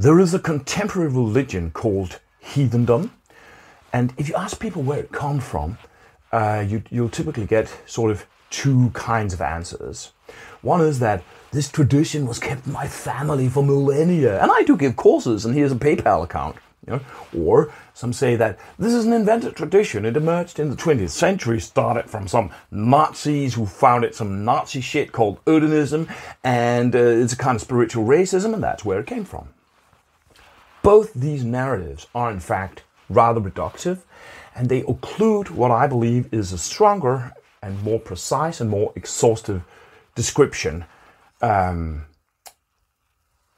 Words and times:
There 0.00 0.20
is 0.20 0.32
a 0.32 0.38
contemporary 0.38 1.08
religion 1.08 1.72
called 1.72 2.20
heathendom, 2.40 3.10
and 3.92 4.14
if 4.16 4.28
you 4.28 4.36
ask 4.36 4.60
people 4.60 4.80
where 4.80 5.00
it 5.00 5.10
comes 5.10 5.42
from, 5.42 5.76
uh, 6.30 6.64
you, 6.64 6.84
you'll 6.88 7.08
typically 7.08 7.46
get 7.46 7.68
sort 7.84 8.12
of 8.12 8.24
two 8.48 8.90
kinds 8.90 9.34
of 9.34 9.40
answers. 9.40 10.12
One 10.62 10.82
is 10.82 11.00
that 11.00 11.24
this 11.50 11.68
tradition 11.68 12.28
was 12.28 12.38
kept 12.38 12.68
in 12.68 12.72
my 12.72 12.86
family 12.86 13.48
for 13.48 13.64
millennia, 13.64 14.40
and 14.40 14.52
I 14.52 14.62
do 14.62 14.76
give 14.76 14.94
courses, 14.94 15.44
and 15.44 15.52
here's 15.52 15.72
a 15.72 15.74
PayPal 15.74 16.22
account. 16.22 16.54
You 16.86 16.92
know? 16.92 17.00
Or 17.36 17.72
some 17.92 18.12
say 18.12 18.36
that 18.36 18.56
this 18.78 18.94
is 18.94 19.04
an 19.04 19.12
invented 19.12 19.56
tradition. 19.56 20.04
It 20.04 20.16
emerged 20.16 20.60
in 20.60 20.70
the 20.70 20.76
20th 20.76 21.10
century, 21.10 21.58
started 21.58 22.08
from 22.08 22.28
some 22.28 22.52
Nazis 22.70 23.54
who 23.54 23.66
founded 23.66 24.14
some 24.14 24.44
Nazi 24.44 24.80
shit 24.80 25.10
called 25.10 25.44
Odinism, 25.44 26.08
and 26.44 26.94
uh, 26.94 26.98
it's 26.98 27.32
a 27.32 27.36
kind 27.36 27.56
of 27.56 27.62
spiritual 27.62 28.04
racism, 28.04 28.54
and 28.54 28.62
that's 28.62 28.84
where 28.84 29.00
it 29.00 29.06
came 29.08 29.24
from. 29.24 29.48
Both 30.82 31.12
these 31.14 31.44
narratives 31.44 32.06
are, 32.14 32.30
in 32.30 32.40
fact, 32.40 32.82
rather 33.08 33.40
reductive, 33.40 33.98
and 34.54 34.68
they 34.68 34.82
occlude 34.82 35.50
what 35.50 35.70
I 35.70 35.86
believe 35.86 36.32
is 36.32 36.52
a 36.52 36.58
stronger 36.58 37.32
and 37.62 37.82
more 37.82 37.98
precise 37.98 38.60
and 38.60 38.70
more 38.70 38.92
exhaustive 38.94 39.62
description. 40.14 40.84
Um, 41.40 42.06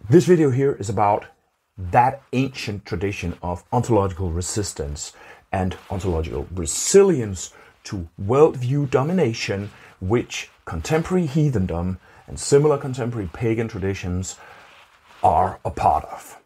this 0.08 0.24
video 0.24 0.50
here 0.50 0.72
is 0.72 0.88
about 0.88 1.26
that 1.78 2.22
ancient 2.32 2.84
tradition 2.84 3.36
of 3.42 3.64
ontological 3.72 4.30
resistance 4.30 5.12
and 5.52 5.76
ontological 5.90 6.46
resilience 6.54 7.54
to 7.84 8.08
worldview 8.22 8.90
domination, 8.90 9.70
which 10.00 10.50
contemporary 10.64 11.26
heathendom 11.26 11.98
and 12.26 12.38
similar 12.38 12.78
contemporary 12.78 13.28
pagan 13.32 13.68
traditions 13.68 14.36
are 15.22 15.58
a 15.64 15.70
part 15.70 16.04
of. 16.06 16.39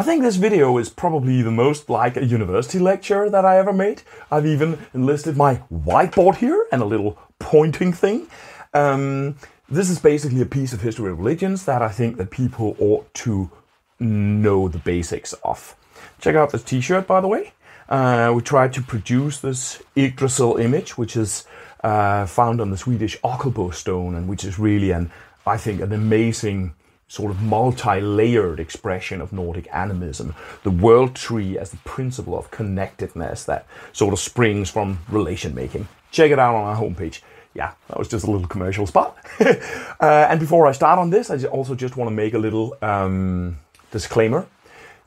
I 0.00 0.02
think 0.02 0.22
this 0.22 0.36
video 0.36 0.78
is 0.78 0.88
probably 0.88 1.42
the 1.42 1.50
most 1.50 1.90
like 1.90 2.16
a 2.16 2.24
university 2.24 2.78
lecture 2.78 3.28
that 3.28 3.44
I 3.44 3.58
ever 3.58 3.70
made. 3.70 4.00
I've 4.30 4.46
even 4.46 4.78
enlisted 4.94 5.36
my 5.36 5.60
whiteboard 5.70 6.36
here 6.36 6.66
and 6.72 6.80
a 6.80 6.86
little 6.86 7.18
pointing 7.38 7.92
thing. 7.92 8.26
Um, 8.72 9.36
this 9.68 9.90
is 9.90 9.98
basically 9.98 10.40
a 10.40 10.46
piece 10.46 10.72
of 10.72 10.80
history 10.80 11.10
of 11.10 11.18
religions 11.18 11.66
that 11.66 11.82
I 11.82 11.90
think 11.90 12.16
that 12.16 12.30
people 12.30 12.76
ought 12.80 13.12
to 13.14 13.50
know 13.98 14.68
the 14.68 14.78
basics 14.78 15.34
of. 15.44 15.76
Check 16.18 16.34
out 16.34 16.50
this 16.50 16.62
t-shirt, 16.62 17.06
by 17.06 17.20
the 17.20 17.28
way. 17.28 17.52
Uh, 17.90 18.32
we 18.34 18.40
tried 18.40 18.72
to 18.72 18.80
produce 18.80 19.40
this 19.40 19.82
Yggdrasil 19.96 20.56
image, 20.56 20.96
which 20.96 21.16
is 21.16 21.44
uh, 21.82 22.24
found 22.26 22.60
on 22.60 22.70
the 22.70 22.76
Swedish 22.76 23.18
Ockelbo 23.22 23.74
stone, 23.74 24.14
and 24.14 24.28
which 24.28 24.44
is 24.44 24.58
really 24.58 24.92
an, 24.92 25.10
I 25.44 25.56
think, 25.56 25.80
an 25.80 25.92
amazing 25.92 26.74
sort 27.08 27.32
of 27.32 27.42
multi-layered 27.42 28.60
expression 28.60 29.20
of 29.20 29.32
Nordic 29.32 29.68
animism. 29.72 30.32
The 30.62 30.70
world 30.70 31.16
tree 31.16 31.58
as 31.58 31.72
the 31.72 31.78
principle 31.78 32.38
of 32.38 32.52
connectedness 32.52 33.44
that 33.44 33.66
sort 33.92 34.12
of 34.12 34.20
springs 34.20 34.70
from 34.70 35.00
relation 35.08 35.52
making. 35.52 35.88
Check 36.12 36.30
it 36.30 36.38
out 36.38 36.54
on 36.54 36.64
our 36.64 36.76
homepage. 36.76 37.22
Yeah, 37.52 37.72
that 37.88 37.98
was 37.98 38.06
just 38.06 38.24
a 38.24 38.30
little 38.30 38.46
commercial 38.46 38.86
spot. 38.86 39.16
uh, 39.40 39.56
and 40.00 40.38
before 40.38 40.68
I 40.68 40.72
start 40.72 41.00
on 41.00 41.10
this, 41.10 41.30
I 41.30 41.42
also 41.46 41.74
just 41.74 41.96
want 41.96 42.08
to 42.08 42.14
make 42.14 42.34
a 42.34 42.38
little 42.38 42.76
um, 42.80 43.58
disclaimer. 43.90 44.46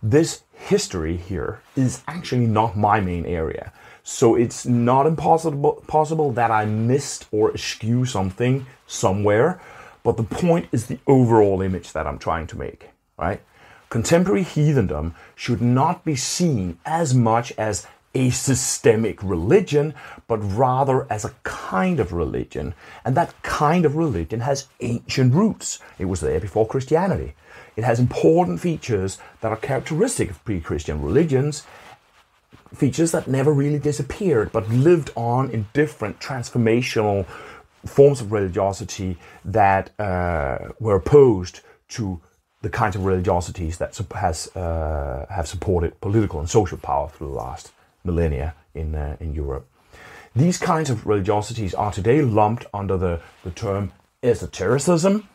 This 0.01 0.42
history 0.63 1.17
here 1.17 1.61
is 1.75 2.01
actually 2.07 2.47
not 2.47 2.77
my 2.77 2.99
main 2.99 3.25
area. 3.25 3.73
So 4.03 4.35
it's 4.35 4.65
not 4.65 5.07
impossible 5.07 5.83
possible 5.87 6.31
that 6.33 6.51
I 6.51 6.65
missed 6.65 7.27
or 7.31 7.53
eschew 7.53 8.05
something 8.05 8.65
somewhere. 8.87 9.61
But 10.03 10.17
the 10.17 10.23
point 10.23 10.67
is 10.71 10.87
the 10.87 10.99
overall 11.07 11.61
image 11.61 11.93
that 11.93 12.05
I'm 12.05 12.19
trying 12.19 12.47
to 12.47 12.57
make, 12.57 12.89
right? 13.17 13.41
Contemporary 13.89 14.43
heathendom 14.43 15.13
should 15.35 15.61
not 15.61 16.03
be 16.03 16.15
seen 16.15 16.77
as 16.85 17.13
much 17.13 17.53
as 17.57 17.87
a 18.15 18.29
systemic 18.29 19.23
religion, 19.23 19.93
but 20.27 20.37
rather 20.37 21.07
as 21.11 21.25
a 21.25 21.33
kind 21.43 21.99
of 21.99 22.13
religion. 22.13 22.73
And 23.05 23.15
that 23.15 23.33
kind 23.43 23.85
of 23.85 23.95
religion 23.95 24.41
has 24.41 24.67
ancient 24.81 25.33
roots. 25.33 25.79
It 25.97 26.05
was 26.05 26.21
there 26.21 26.39
before 26.39 26.67
Christianity. 26.67 27.35
It 27.75 27.83
has 27.83 27.99
important 27.99 28.59
features 28.59 29.17
that 29.41 29.51
are 29.51 29.57
characteristic 29.57 30.29
of 30.29 30.43
pre 30.45 30.59
Christian 30.59 31.01
religions, 31.01 31.65
features 32.73 33.11
that 33.11 33.27
never 33.27 33.51
really 33.51 33.79
disappeared, 33.79 34.51
but 34.51 34.69
lived 34.69 35.11
on 35.15 35.49
in 35.49 35.67
different 35.73 36.19
transformational 36.19 37.25
forms 37.85 38.21
of 38.21 38.31
religiosity 38.31 39.17
that 39.43 39.97
uh, 39.99 40.69
were 40.79 40.95
opposed 40.95 41.61
to 41.89 42.21
the 42.61 42.69
kinds 42.69 42.95
of 42.95 43.01
religiosities 43.05 43.77
that 43.77 43.99
has 44.15 44.55
uh, 44.55 45.25
have 45.29 45.47
supported 45.47 45.99
political 45.99 46.39
and 46.39 46.49
social 46.49 46.77
power 46.77 47.09
through 47.09 47.27
the 47.27 47.33
last 47.33 47.73
millennia 48.03 48.55
in 48.73 48.95
uh, 48.95 49.17
in 49.19 49.33
Europe. 49.33 49.67
These 50.35 50.57
kinds 50.57 50.89
of 50.89 51.05
religiosities 51.05 51.75
are 51.77 51.91
today 51.91 52.21
lumped 52.21 52.65
under 52.73 52.97
the, 52.97 53.19
the 53.43 53.51
term 53.51 53.91
esotericism, 54.23 55.27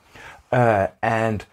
uh, 0.51 0.89
and 1.03 1.45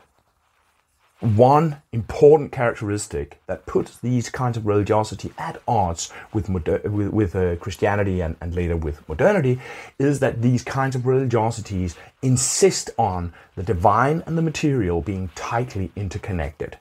one 1.21 1.81
important 1.93 2.51
characteristic 2.51 3.39
that 3.47 3.65
puts 3.65 3.97
these 3.97 4.29
kinds 4.29 4.57
of 4.57 4.65
religiosity 4.65 5.31
at 5.37 5.61
odds 5.67 6.11
with, 6.33 6.49
moder- 6.49 6.81
with, 6.83 7.09
with 7.09 7.35
uh, 7.35 7.55
Christianity 7.55 8.21
and, 8.21 8.35
and 8.41 8.53
later 8.53 8.75
with 8.75 9.07
modernity 9.07 9.59
is 9.97 10.19
that 10.19 10.41
these 10.41 10.63
kinds 10.63 10.95
of 10.95 11.03
religiosities 11.03 11.95
insist 12.21 12.89
on 12.97 13.33
the 13.55 13.63
divine 13.63 14.23
and 14.25 14.37
the 14.37 14.41
material 14.41 15.01
being 15.01 15.29
tightly 15.35 15.91
interconnected. 15.95 16.77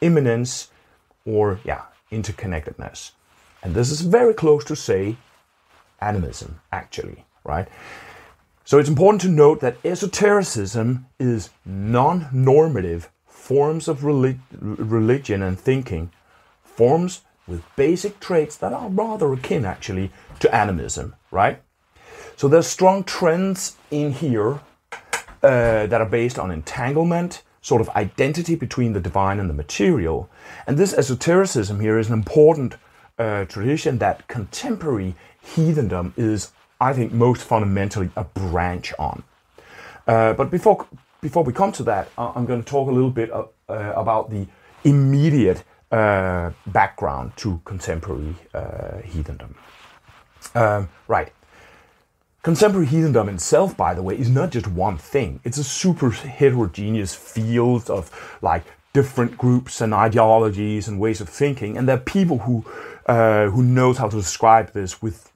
Immanence 0.00 0.70
or, 1.24 1.58
yeah, 1.64 1.82
interconnectedness. 2.12 3.12
And 3.62 3.74
this 3.74 3.90
is 3.90 4.02
very 4.02 4.34
close 4.34 4.64
to, 4.64 4.76
say, 4.76 5.16
animism, 6.00 6.60
actually, 6.70 7.24
right? 7.42 7.68
So 8.64 8.78
it's 8.78 8.88
important 8.88 9.22
to 9.22 9.28
note 9.28 9.60
that 9.60 9.78
esotericism 9.82 11.06
is 11.18 11.50
non 11.64 12.28
normative 12.32 13.08
forms 13.48 13.88
of 13.88 14.04
relig- 14.04 14.40
religion 14.60 15.42
and 15.42 15.58
thinking, 15.58 16.10
forms 16.62 17.22
with 17.46 17.62
basic 17.76 18.20
traits 18.20 18.54
that 18.58 18.74
are 18.74 18.90
rather 18.90 19.32
akin 19.32 19.64
actually 19.64 20.10
to 20.38 20.54
animism, 20.54 21.14
right? 21.30 21.62
So 22.36 22.46
there's 22.46 22.66
strong 22.66 23.04
trends 23.04 23.76
in 23.90 24.12
here 24.12 24.60
uh, 25.42 25.86
that 25.86 25.98
are 25.98 26.10
based 26.10 26.38
on 26.38 26.50
entanglement, 26.50 27.42
sort 27.62 27.80
of 27.80 27.88
identity 28.04 28.54
between 28.54 28.92
the 28.92 29.00
divine 29.00 29.40
and 29.40 29.48
the 29.48 29.54
material. 29.54 30.28
And 30.66 30.76
this 30.76 30.92
esotericism 30.92 31.80
here 31.80 31.98
is 31.98 32.08
an 32.08 32.12
important 32.12 32.74
uh, 33.18 33.46
tradition 33.46 33.96
that 33.96 34.28
contemporary 34.28 35.14
heathendom 35.54 36.12
is, 36.18 36.52
I 36.82 36.92
think, 36.92 37.12
most 37.12 37.42
fundamentally 37.42 38.10
a 38.14 38.24
branch 38.24 38.92
on. 38.98 39.22
Uh, 40.06 40.34
but 40.34 40.50
before 40.50 40.86
before 41.20 41.42
we 41.42 41.52
come 41.52 41.72
to 41.72 41.82
that, 41.84 42.08
I'm 42.16 42.46
going 42.46 42.62
to 42.62 42.68
talk 42.68 42.88
a 42.88 42.92
little 42.92 43.10
bit 43.10 43.30
uh, 43.30 43.44
uh, 43.68 43.92
about 43.96 44.30
the 44.30 44.46
immediate 44.84 45.64
uh, 45.90 46.52
background 46.66 47.32
to 47.36 47.60
contemporary 47.64 48.34
uh, 48.54 49.00
heathendom. 49.04 49.54
Um, 50.54 50.88
right. 51.08 51.32
Contemporary 52.42 52.86
heathendom 52.86 53.28
itself, 53.28 53.76
by 53.76 53.94
the 53.94 54.02
way, 54.02 54.16
is 54.18 54.30
not 54.30 54.50
just 54.50 54.66
one 54.68 54.96
thing. 54.96 55.40
It's 55.44 55.58
a 55.58 55.64
super 55.64 56.10
heterogeneous 56.10 57.14
field 57.14 57.90
of 57.90 58.10
like 58.40 58.64
different 58.92 59.36
groups 59.36 59.80
and 59.80 59.92
ideologies 59.92 60.88
and 60.88 61.00
ways 61.00 61.20
of 61.20 61.28
thinking, 61.28 61.76
and 61.76 61.88
there 61.88 61.96
are 61.96 62.00
people 62.00 62.38
who 62.38 62.64
uh, 63.06 63.48
who 63.50 63.62
knows 63.62 63.98
how 63.98 64.08
to 64.08 64.16
describe 64.16 64.72
this 64.72 65.02
with 65.02 65.32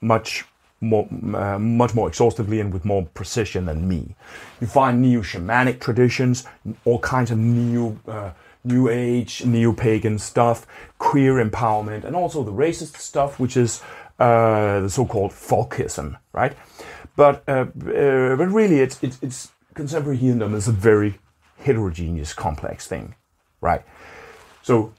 much 0.00 0.44
more, 0.80 1.08
uh, 1.34 1.58
much 1.58 1.94
more 1.94 2.08
exhaustively 2.08 2.60
and 2.60 2.72
with 2.72 2.84
more 2.84 3.04
precision 3.14 3.66
than 3.66 3.88
me. 3.88 4.14
You 4.60 4.66
find 4.66 5.00
new 5.00 5.22
shamanic 5.22 5.80
traditions, 5.80 6.44
all 6.84 6.98
kinds 7.00 7.30
of 7.30 7.38
new. 7.38 7.98
uh, 8.06 8.30
new 8.64 8.88
age, 8.88 9.44
neo-pagan 9.44 10.18
stuff, 10.18 10.66
queer 10.98 11.34
empowerment, 11.34 12.04
and 12.04 12.14
also 12.14 12.42
the 12.42 12.52
racist 12.52 12.96
stuff, 12.96 13.38
which 13.38 13.56
is 13.56 13.80
uh, 14.18 14.80
the 14.80 14.90
so-called 14.90 15.30
folkism, 15.30 16.18
right? 16.32 16.54
But 17.16 17.44
uh, 17.48 17.52
uh, 17.52 18.36
but 18.36 18.48
really, 18.48 18.80
it's, 18.80 19.02
it's 19.02 19.18
it's 19.22 19.52
contemporary 19.74 20.18
heathendom 20.18 20.54
is 20.54 20.68
a 20.68 20.72
very 20.72 21.18
heterogeneous, 21.60 22.34
complex 22.34 22.86
thing, 22.86 23.14
right? 23.60 23.82
So 24.62 24.92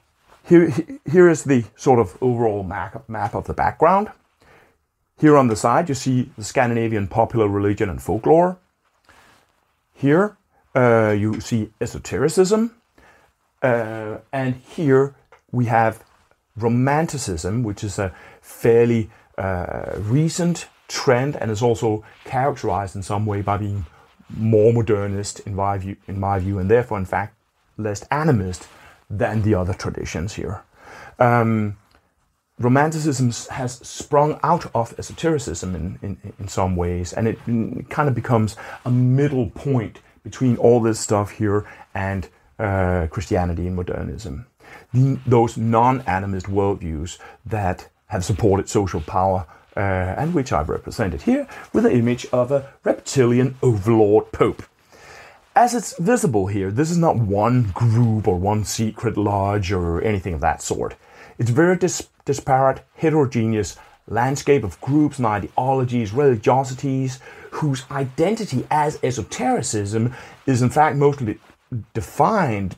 here 0.47 0.73
here 1.11 1.29
is 1.29 1.43
the 1.43 1.65
sort 1.75 1.99
of 1.99 2.17
overall 2.21 2.63
map 2.63 3.07
map 3.07 3.35
of 3.35 3.45
the 3.45 3.53
background. 3.53 4.09
Here 5.19 5.37
on 5.37 5.47
the 5.47 5.55
side, 5.55 5.89
you 5.89 5.95
see 5.95 6.31
the 6.37 6.45
Scandinavian 6.45 7.07
popular 7.07 7.47
religion 7.47 7.89
and 7.89 8.01
folklore. 8.01 8.57
Here, 9.93 10.37
uh, 10.73 11.13
you 11.17 11.41
see 11.41 11.71
esotericism. 11.81 12.73
Uh, 13.61 14.19
and 14.31 14.55
here 14.55 15.15
we 15.51 15.65
have 15.65 16.05
romanticism, 16.55 17.63
which 17.63 17.83
is 17.83 17.99
a 17.99 18.13
fairly 18.41 19.09
uh, 19.37 19.91
recent 19.97 20.67
trend 20.87 21.35
and 21.35 21.51
is 21.51 21.61
also 21.61 22.05
characterized 22.23 22.95
in 22.95 23.03
some 23.03 23.25
way 23.25 23.41
by 23.41 23.57
being 23.57 23.85
more 24.29 24.71
modernist 24.71 25.41
in 25.41 25.53
my 25.53 25.77
view, 25.77 25.97
in 26.07 26.17
my 26.17 26.39
view, 26.39 26.59
and 26.59 26.71
therefore, 26.71 26.97
in 26.97 27.05
fact, 27.05 27.35
less 27.77 28.05
animist 28.05 28.67
than 29.09 29.41
the 29.41 29.53
other 29.53 29.73
traditions 29.73 30.35
here. 30.35 30.61
Um, 31.19 31.75
Romanticism 32.59 33.31
has 33.55 33.75
sprung 33.87 34.39
out 34.43 34.69
of 34.75 34.93
esotericism 34.99 35.75
in, 35.75 35.99
in, 36.01 36.33
in 36.39 36.47
some 36.49 36.75
ways, 36.75 37.13
and 37.13 37.27
it, 37.27 37.39
it 37.47 37.89
kind 37.89 38.09
of 38.09 38.15
becomes 38.15 38.57
a 38.83 38.91
middle 38.91 39.49
point 39.51 39.99
between 40.23 40.57
all 40.57 40.81
this 40.81 40.99
stuff 40.99 41.31
here 41.31 41.65
and 41.93 42.27
uh, 42.59 43.07
Christianity 43.09 43.67
and 43.67 43.77
modernism. 43.77 44.45
The, 44.93 45.19
those 45.25 45.57
non 45.57 46.01
animist 46.01 46.43
worldviews 46.43 47.17
that 47.45 47.87
have 48.07 48.25
supported 48.25 48.67
social 48.67 49.01
power 49.01 49.45
uh, 49.77 49.79
and 49.79 50.33
which 50.33 50.51
I've 50.51 50.67
represented 50.67 51.21
here 51.21 51.47
with 51.71 51.85
an 51.85 51.93
image 51.93 52.25
of 52.33 52.51
a 52.51 52.73
reptilian 52.83 53.55
overlord 53.61 54.31
pope. 54.33 54.63
As 55.55 55.73
it's 55.73 55.97
visible 55.97 56.47
here, 56.47 56.71
this 56.71 56.91
is 56.91 56.97
not 56.97 57.15
one 57.17 57.71
group 57.73 58.27
or 58.27 58.37
one 58.37 58.65
secret 58.65 59.17
lodge 59.17 59.71
or 59.71 60.01
anything 60.01 60.33
of 60.33 60.41
that 60.41 60.61
sort. 60.61 60.95
It's 61.37 61.49
very 61.49 61.77
dis- 61.77 62.07
disparate, 62.29 62.85
heterogeneous 62.93 63.75
landscape 64.07 64.63
of 64.63 64.79
groups 64.81 65.17
and 65.17 65.25
ideologies, 65.25 66.11
religiosities, 66.11 67.19
whose 67.49 67.85
identity 67.89 68.67
as 68.69 68.99
esotericism 69.01 70.13
is 70.45 70.61
in 70.61 70.69
fact 70.69 70.95
mostly 70.95 71.39
defined 71.95 72.75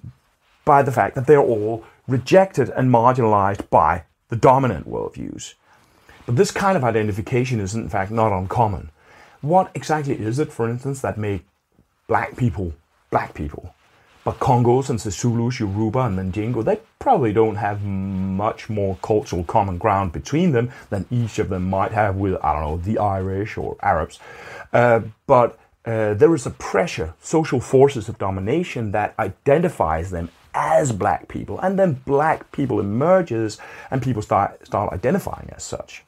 by 0.64 0.82
the 0.82 0.92
fact 0.92 1.16
that 1.16 1.28
they're 1.28 1.42
all 1.42 1.84
rejected 2.08 2.70
and 2.70 2.90
marginalized 2.90 3.70
by 3.70 4.06
the 4.30 4.38
dominant 4.38 4.90
worldviews. 4.90 5.56
But 6.26 6.38
this 6.38 6.52
kind 6.52 6.78
of 6.78 6.86
identification 6.86 7.60
is 7.60 7.76
in 7.76 7.90
fact 7.90 8.10
not 8.10 8.32
uncommon. 8.32 8.90
What 9.42 9.70
exactly 9.76 10.18
is 10.18 10.40
it, 10.40 10.54
for 10.54 10.70
instance, 10.70 11.02
that 11.02 11.18
make 11.18 11.44
black 12.08 12.38
people 12.38 12.72
black 13.10 13.34
people? 13.34 13.76
But 14.24 14.40
Congos 14.40 14.90
and 14.90 15.00
Zulus, 15.00 15.60
Yoruba 15.60 16.00
and 16.02 16.16
Mandingo, 16.16 16.62
they 16.62 16.80
probably 17.00 17.34
don't 17.34 17.56
have 17.56 17.84
much 17.84 18.70
more 18.70 18.98
cultural 19.02 19.44
common 19.44 19.78
ground 19.80 20.12
between 20.12 20.52
them 20.52 20.72
than 20.90 21.08
each 21.10 21.40
of 21.40 21.50
them 21.50 21.70
might 21.70 21.92
have 21.92 22.18
with, 22.18 22.36
I 22.44 22.54
don't 22.54 22.62
know, 22.62 22.78
the 22.78 23.00
Irish 23.00 23.58
or 23.58 23.78
Arabs. 23.82 24.20
Uh, 24.72 25.02
but 25.26 25.58
uh, 25.86 26.14
there 26.14 26.36
is 26.36 26.46
a 26.46 26.52
pressure, 26.52 27.16
social 27.22 27.60
forces 27.60 28.08
of 28.08 28.20
domination 28.20 28.92
that 28.92 29.16
identifies 29.18 30.12
them 30.12 30.30
as 30.54 30.92
black 30.92 31.28
people, 31.28 31.60
and 31.60 31.80
then 31.80 31.94
black 32.06 32.52
people 32.52 32.80
emerges 32.80 33.58
and 33.90 34.04
people 34.04 34.22
start, 34.22 34.66
start 34.68 34.94
identifying 34.94 35.50
as 35.56 35.64
such. 35.64 36.04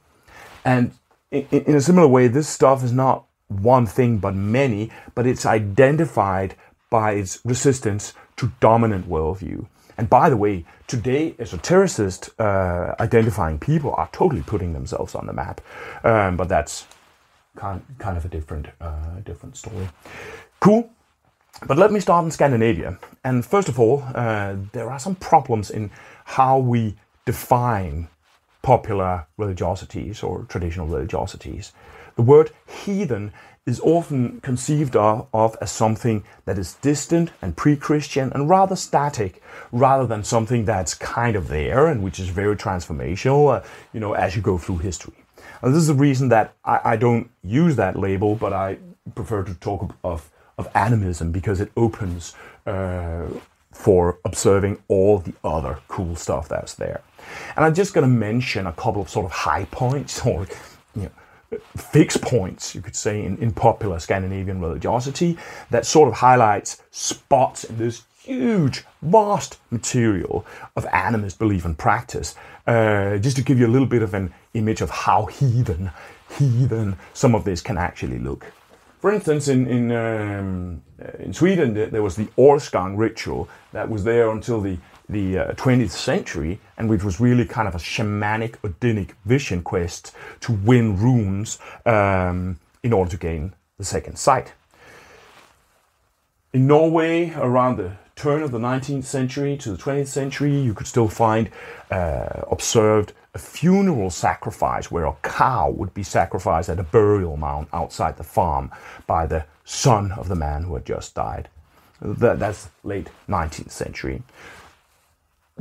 And 0.64 0.92
in, 1.32 1.48
in 1.50 1.76
a 1.76 1.82
similar 1.82 2.08
way, 2.08 2.28
this 2.28 2.48
stuff 2.48 2.84
is 2.84 2.92
not 2.92 3.26
one 3.48 3.86
thing 3.86 4.18
but 4.18 4.36
many, 4.36 4.92
but 5.16 5.26
it's 5.26 5.46
identified 5.46 6.56
by 6.94 7.14
its 7.14 7.40
resistance 7.44 8.14
to 8.38 8.52
dominant 8.60 9.10
worldview. 9.10 9.66
And 9.98 10.08
by 10.08 10.30
the 10.30 10.38
way, 10.38 10.64
today 10.86 11.32
esotericist 11.40 12.30
uh, 12.38 12.94
identifying 13.00 13.58
people 13.58 13.96
are 13.96 14.10
totally 14.12 14.44
putting 14.44 14.74
themselves 14.74 15.16
on 15.16 15.26
the 15.26 15.34
map, 15.34 15.60
um, 16.04 16.38
but 16.38 16.48
that's 16.50 16.86
kind 17.56 17.82
kind 17.98 18.16
of 18.16 18.26
a 18.26 18.30
different 18.30 18.68
uh, 18.80 19.20
different 19.26 19.58
story. 19.58 19.90
Cool. 20.60 20.88
But 21.68 21.78
let 21.78 21.92
me 21.92 22.00
start 22.00 22.26
in 22.26 22.32
Scandinavia. 22.32 23.00
And 23.24 23.44
first 23.44 23.70
of 23.70 23.80
all, 23.80 24.04
uh, 24.14 24.56
there 24.72 24.92
are 24.92 25.00
some 25.00 25.16
problems 25.16 25.72
in 25.72 25.90
how 26.26 26.60
we 26.60 26.96
define 27.26 28.08
popular 28.62 29.26
religiosities 29.40 30.24
or 30.24 30.46
traditional 30.48 30.88
religiosities. 30.88 31.72
The 32.16 32.22
word 32.22 32.52
heathen 32.68 33.32
is 33.66 33.80
often 33.80 34.42
conceived 34.42 34.96
of, 34.96 35.28
of, 35.34 35.56
as 35.62 35.72
something 35.72 36.24
that 36.46 36.58
is 36.58 36.74
distant 36.76 37.32
and 37.42 37.56
pre-Christian 37.56 38.32
and 38.34 38.50
rather 38.50 38.76
static, 38.76 39.42
rather 39.72 40.06
than 40.06 40.24
something 40.24 40.66
that's 40.66 40.94
kind 40.94 41.36
of 41.36 41.48
there 41.48 41.88
and 41.88 42.04
which 42.04 42.20
is 42.20 42.28
very 42.28 42.56
transformational, 42.58 43.56
uh, 43.56 43.64
you 43.94 44.00
know, 44.00 44.14
as 44.14 44.36
you 44.36 44.42
go 44.42 44.58
through 44.58 44.80
history. 44.80 45.14
And 45.62 45.74
this 45.74 45.82
is 45.82 45.88
the 45.88 45.94
reason 45.94 46.28
that 46.30 46.56
I, 46.66 46.80
I, 46.84 46.96
don't 46.98 47.30
use 47.42 47.78
that 47.78 47.98
label, 47.98 48.36
but 48.36 48.52
I 48.52 48.78
prefer 49.16 49.44
to 49.44 49.54
talk 49.56 49.96
of, 50.04 50.30
of 50.58 50.68
animism 50.76 51.32
because 51.32 51.62
it 51.62 51.72
opens 51.78 52.36
uh, 52.66 53.28
for 53.72 54.20
observing 54.26 54.84
all 54.90 55.20
the 55.20 55.34
other 55.44 55.80
cool 55.88 56.18
stuff 56.18 56.50
that's 56.50 56.76
there. 56.76 57.02
And 57.56 57.64
I'm 57.64 57.74
just 57.74 57.94
going 57.94 58.04
to 58.04 58.14
mention 58.14 58.68
a 58.68 58.74
couple 58.74 59.02
of 59.02 59.10
sort 59.10 59.26
of 59.26 59.32
high 59.32 59.66
points 59.66 60.20
or, 60.26 60.48
fixed 61.78 62.22
points, 62.22 62.76
you 62.76 62.82
could 62.82 62.96
say, 62.96 63.24
in, 63.24 63.38
in 63.38 63.52
popular 63.52 64.00
Scandinavian 64.00 64.60
religiosity 64.60 65.38
that 65.70 65.86
sort 65.86 66.08
of 66.08 66.16
highlights 66.16 66.82
spots 66.92 67.64
in 67.64 67.78
this 67.78 68.04
huge, 68.24 68.86
vast 69.02 69.60
material 69.70 70.46
of 70.76 70.86
animist 70.86 71.38
belief 71.38 71.66
and 71.66 71.78
practice, 71.78 72.36
uh, 72.68 73.18
just 73.18 73.36
to 73.36 73.44
give 73.44 73.60
you 73.60 73.68
a 73.68 73.74
little 73.74 73.88
bit 73.88 74.02
of 74.02 74.14
an 74.14 74.34
image 74.54 74.82
of 74.82 74.90
how 74.90 75.26
heathen, 75.26 75.92
heathen 76.38 76.96
some 77.14 77.36
of 77.36 77.44
this 77.44 77.62
can 77.62 77.78
actually 77.78 78.20
look. 78.20 78.52
For 79.02 79.12
instance, 79.12 79.50
in 79.50 79.68
in, 79.68 79.92
um, 79.92 80.82
in 81.20 81.34
Sweden, 81.34 81.74
there 81.74 82.02
was 82.02 82.16
the 82.16 82.28
Årsgång 82.38 82.98
ritual 82.98 83.50
that 83.74 83.90
was 83.90 84.06
there 84.06 84.32
until 84.32 84.62
the 84.62 84.78
the 85.10 85.38
uh, 85.38 85.52
20th 85.54 85.92
century, 85.92 86.60
and 86.78 86.90
which 86.90 87.04
was 87.04 87.20
really 87.20 87.46
kind 87.46 87.68
of 87.68 87.76
a 87.76 87.80
shamanic 87.80 88.58
Odinic 88.64 89.12
vision 89.26 89.62
quest 89.62 90.14
to 90.42 90.52
win 90.52 90.98
runes 90.98 91.60
um, 91.86 92.60
in 92.82 92.94
order 92.94 93.12
to 93.12 93.18
gain 93.18 93.54
the 93.78 93.86
second 93.86 94.18
sight. 94.18 94.54
In 96.54 96.68
Norway, 96.68 97.34
around 97.36 97.78
the 97.78 97.94
turn 98.16 98.44
of 98.44 98.52
the 98.52 98.60
19th 98.60 99.06
century 99.06 99.58
to 99.58 99.72
the 99.72 99.78
20th 99.78 100.08
century, 100.08 100.56
you 100.56 100.74
could 100.74 100.88
still 100.88 101.08
find 101.08 101.50
uh, 101.90 102.44
observed 102.50 103.14
a 103.34 103.40
funeral 103.40 104.10
sacrifice 104.10 104.92
where 104.92 105.06
a 105.06 105.16
cow 105.24 105.70
would 105.72 105.94
be 105.94 106.04
sacrificed 106.04 106.70
at 106.70 106.80
a 106.80 106.84
burial 106.84 107.38
mound 107.38 107.68
outside 107.74 108.18
the 108.18 108.24
farm 108.24 108.72
by 109.08 109.26
the 109.26 109.46
son 109.66 110.12
of 110.12 110.28
the 110.28 110.36
man 110.36 110.64
who 110.64 110.76
had 110.76 110.86
just 110.86 111.16
died. 111.16 111.50
That's 112.02 112.70
late 112.84 113.10
19th 113.28 113.72
century. 113.72 114.22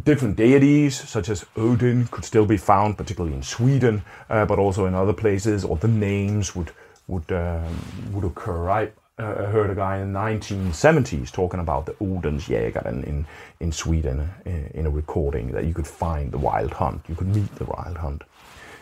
Different 0.05 0.37
deities, 0.37 0.97
such 1.09 1.29
as 1.29 1.45
Odin, 1.55 2.07
could 2.07 2.25
still 2.25 2.47
be 2.47 2.57
found, 2.57 2.97
particularly 2.97 3.37
in 3.37 3.43
Sweden, 3.43 4.03
uh, 4.31 4.47
but 4.47 4.59
also 4.59 4.87
in 4.87 4.95
other 4.95 5.13
places, 5.13 5.65
or 5.65 5.77
the 5.77 5.87
names 5.87 6.57
would 6.57 6.73
would 7.09 7.31
um, 7.31 7.77
would 8.13 8.25
occur. 8.25 8.71
I 8.71 8.91
uh, 9.19 9.47
heard 9.47 9.71
a 9.71 9.75
guy 9.75 9.99
in 9.99 10.15
the 10.15 10.19
1970s 10.19 11.31
talking 11.31 11.61
about 11.61 11.85
the 11.85 11.93
Odensjägaren 11.93 13.05
in 13.05 13.27
in 13.61 13.71
Sweden 13.71 14.31
in, 14.47 14.65
uh, 14.65 14.69
in 14.79 14.87
a 14.87 14.91
recording 14.91 15.53
that 15.53 15.67
you 15.67 15.75
could 15.75 15.87
find 15.87 16.33
the 16.33 16.39
wild 16.39 16.73
hunt, 16.73 17.03
you 17.07 17.15
could 17.15 17.29
meet 17.29 17.55
the 17.57 17.67
wild 17.67 17.99
hunt. 17.99 18.23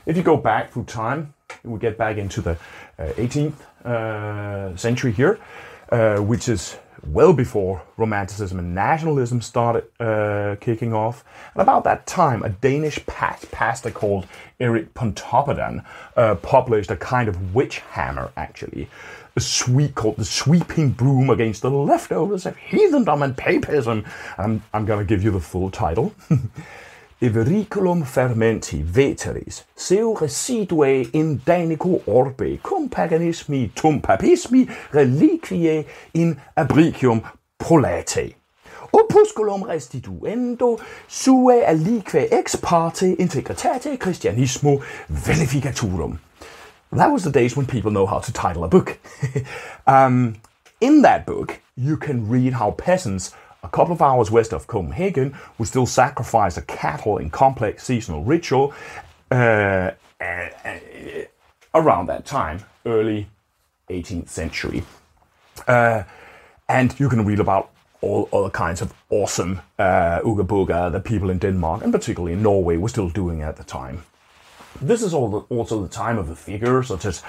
If 0.07 0.17
you 0.17 0.23
go 0.23 0.37
back 0.37 0.73
through 0.73 0.85
time, 0.85 1.35
we 1.65 1.79
get 1.81 1.99
back 1.99 2.19
into 2.19 2.41
the 2.41 2.57
uh, 2.99 3.13
18th 3.17 3.61
uh, 3.85 4.77
century 4.77 5.13
here, 5.13 5.39
uh, 5.91 6.19
which 6.19 6.49
is 6.49 6.77
well 7.07 7.33
before 7.33 7.83
Romanticism 7.97 8.59
and 8.59 8.75
nationalism 8.75 9.41
started 9.41 9.85
uh, 10.01 10.57
kicking 10.61 10.93
off. 10.93 11.25
And 11.55 11.63
about 11.63 11.85
that 11.85 12.07
time, 12.07 12.43
a 12.43 12.49
Danish 12.49 13.05
pastor 13.07 13.91
called 13.91 14.27
Erik 14.59 14.95
Pontoppidan 14.95 15.85
uh, 16.17 16.35
published 16.37 16.91
a 16.91 16.97
kind 16.97 17.29
of 17.29 17.55
witch 17.55 17.79
hammer, 17.79 18.31
actually, 18.37 18.89
a 19.37 19.41
sweep 19.41 19.95
called 19.95 20.17
the 20.17 20.25
Sweeping 20.25 20.91
Broom 20.91 21.31
Against 21.31 21.63
the 21.63 21.71
Leftovers 21.71 22.47
of 22.47 22.57
Heathendom 22.57 23.23
and 23.23 23.37
Papism. 23.37 24.05
I'm, 24.39 24.63
I'm 24.75 24.87
going 24.87 24.99
to 24.99 25.05
give 25.05 25.23
you 25.23 25.31
the 25.31 25.41
full 25.41 25.71
title. 25.71 26.15
Everriculum 27.23 28.03
fermenti 28.03 28.83
veteris, 28.83 29.65
seu 29.77 30.15
residue 30.15 31.07
in 31.13 31.39
Danico 31.45 32.03
orbe, 32.07 32.59
cum 32.63 32.89
paganismi 32.89 33.71
tum 33.75 34.01
papismi 34.01 34.67
reliquiae 34.91 35.85
in 36.15 36.41
abricium 36.57 37.23
prolate. 37.59 38.37
Opusculum 38.95 39.65
restituendo 39.65 40.81
sue 41.07 41.63
alique 41.63 42.27
ex 42.33 42.57
parte 42.57 43.15
integritate 43.19 43.99
Christianismo 43.99 44.83
verificaturum. 45.13 46.19
That 46.91 47.13
was 47.13 47.25
the 47.25 47.31
days 47.31 47.55
when 47.55 47.67
people 47.67 47.91
know 47.91 48.07
how 48.07 48.21
to 48.21 48.33
title 48.33 48.65
a 48.65 48.69
book. 48.69 48.99
um, 49.87 50.37
in 50.81 51.03
that 51.03 51.27
book, 51.27 51.61
you 51.77 51.99
can 51.99 52.31
read 52.31 52.55
how 52.55 52.71
peasants 52.71 53.35
a 53.63 53.69
couple 53.69 53.93
of 53.93 54.03
hours 54.03 54.31
west 54.31 54.53
of 54.53 54.67
Copenhagen, 54.67 55.37
would 55.59 55.69
still 55.69 55.87
sacrifice 55.87 56.57
a 56.57 56.63
cattle 56.63 57.19
in 57.19 57.31
complex 57.31 57.85
seasonal 57.85 58.25
ritual 58.25 58.73
uh, 59.31 59.91
uh, 60.21 60.49
around 61.75 62.07
that 62.07 62.27
time, 62.27 62.61
early 62.87 63.29
18th 63.89 64.29
century. 64.29 64.83
Uh, 65.67 66.03
and 66.69 66.99
you 66.99 67.09
can 67.09 67.25
read 67.25 67.41
about 67.41 67.71
all 68.01 68.29
other 68.33 68.51
kinds 68.51 68.81
of 68.81 68.95
awesome 69.11 69.61
uh, 69.79 70.21
Ooga 70.21 70.47
Booga 70.47 70.91
that 70.91 71.05
people 71.05 71.31
in 71.31 71.39
Denmark, 71.39 71.83
and 71.83 71.93
particularly 71.93 72.33
in 72.33 72.43
Norway, 72.43 72.77
were 72.77 72.89
still 72.89 73.11
doing 73.11 73.43
at 73.43 73.57
the 73.57 73.65
time. 73.65 74.05
This 74.81 75.03
is 75.03 75.13
also 75.13 75.83
the 75.83 75.89
time 75.89 76.17
of 76.17 76.31
a 76.31 76.37
figure 76.37 76.83
such 76.83 77.05
as 77.05 77.23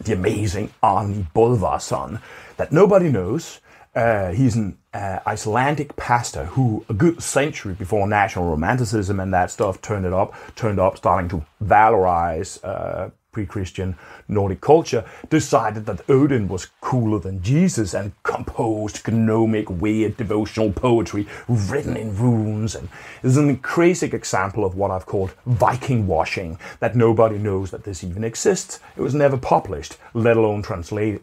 the 0.00 0.12
amazing 0.12 0.72
Árni 0.82 1.26
Böðvarsson 1.32 2.20
that 2.56 2.72
nobody 2.72 3.08
knows. 3.08 3.60
Uh, 3.94 4.30
he's 4.32 4.56
an 4.56 4.77
uh, 4.94 5.18
Icelandic 5.26 5.96
pastor 5.96 6.46
who, 6.46 6.84
a 6.88 6.94
good 6.94 7.22
century 7.22 7.74
before 7.74 8.06
National 8.08 8.48
Romanticism 8.48 9.20
and 9.20 9.32
that 9.34 9.50
stuff 9.50 9.80
turned 9.80 10.06
it 10.06 10.12
up, 10.12 10.34
turned 10.56 10.80
up, 10.80 10.96
starting 10.96 11.28
to 11.30 11.44
valorize 11.62 12.58
uh, 12.64 13.10
pre-Christian 13.30 13.96
Nordic 14.26 14.60
culture, 14.60 15.04
decided 15.28 15.86
that 15.86 16.08
Odin 16.08 16.48
was 16.48 16.66
cooler 16.80 17.18
than 17.18 17.42
Jesus 17.42 17.94
and 17.94 18.12
composed 18.22 19.06
gnomic, 19.06 19.68
weird 19.70 20.16
devotional 20.16 20.72
poetry 20.72 21.28
written 21.46 21.96
in 21.96 22.16
runes. 22.16 22.74
And 22.74 22.88
this 23.22 23.32
is 23.32 23.36
an 23.36 23.56
crazy 23.58 24.06
example 24.06 24.64
of 24.64 24.74
what 24.74 24.90
I've 24.90 25.06
called 25.06 25.34
Viking 25.46 26.06
washing, 26.06 26.58
that 26.80 26.96
nobody 26.96 27.38
knows 27.38 27.70
that 27.70 27.84
this 27.84 28.02
even 28.02 28.24
exists. 28.24 28.80
It 28.96 29.02
was 29.02 29.14
never 29.14 29.36
published, 29.36 29.98
let 30.14 30.36
alone 30.36 30.62
translate, 30.62 31.20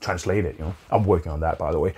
translated. 0.00 0.56
You 0.58 0.66
know, 0.66 0.74
I'm 0.90 1.04
working 1.04 1.32
on 1.32 1.40
that, 1.40 1.58
by 1.58 1.72
the 1.72 1.80
way. 1.80 1.94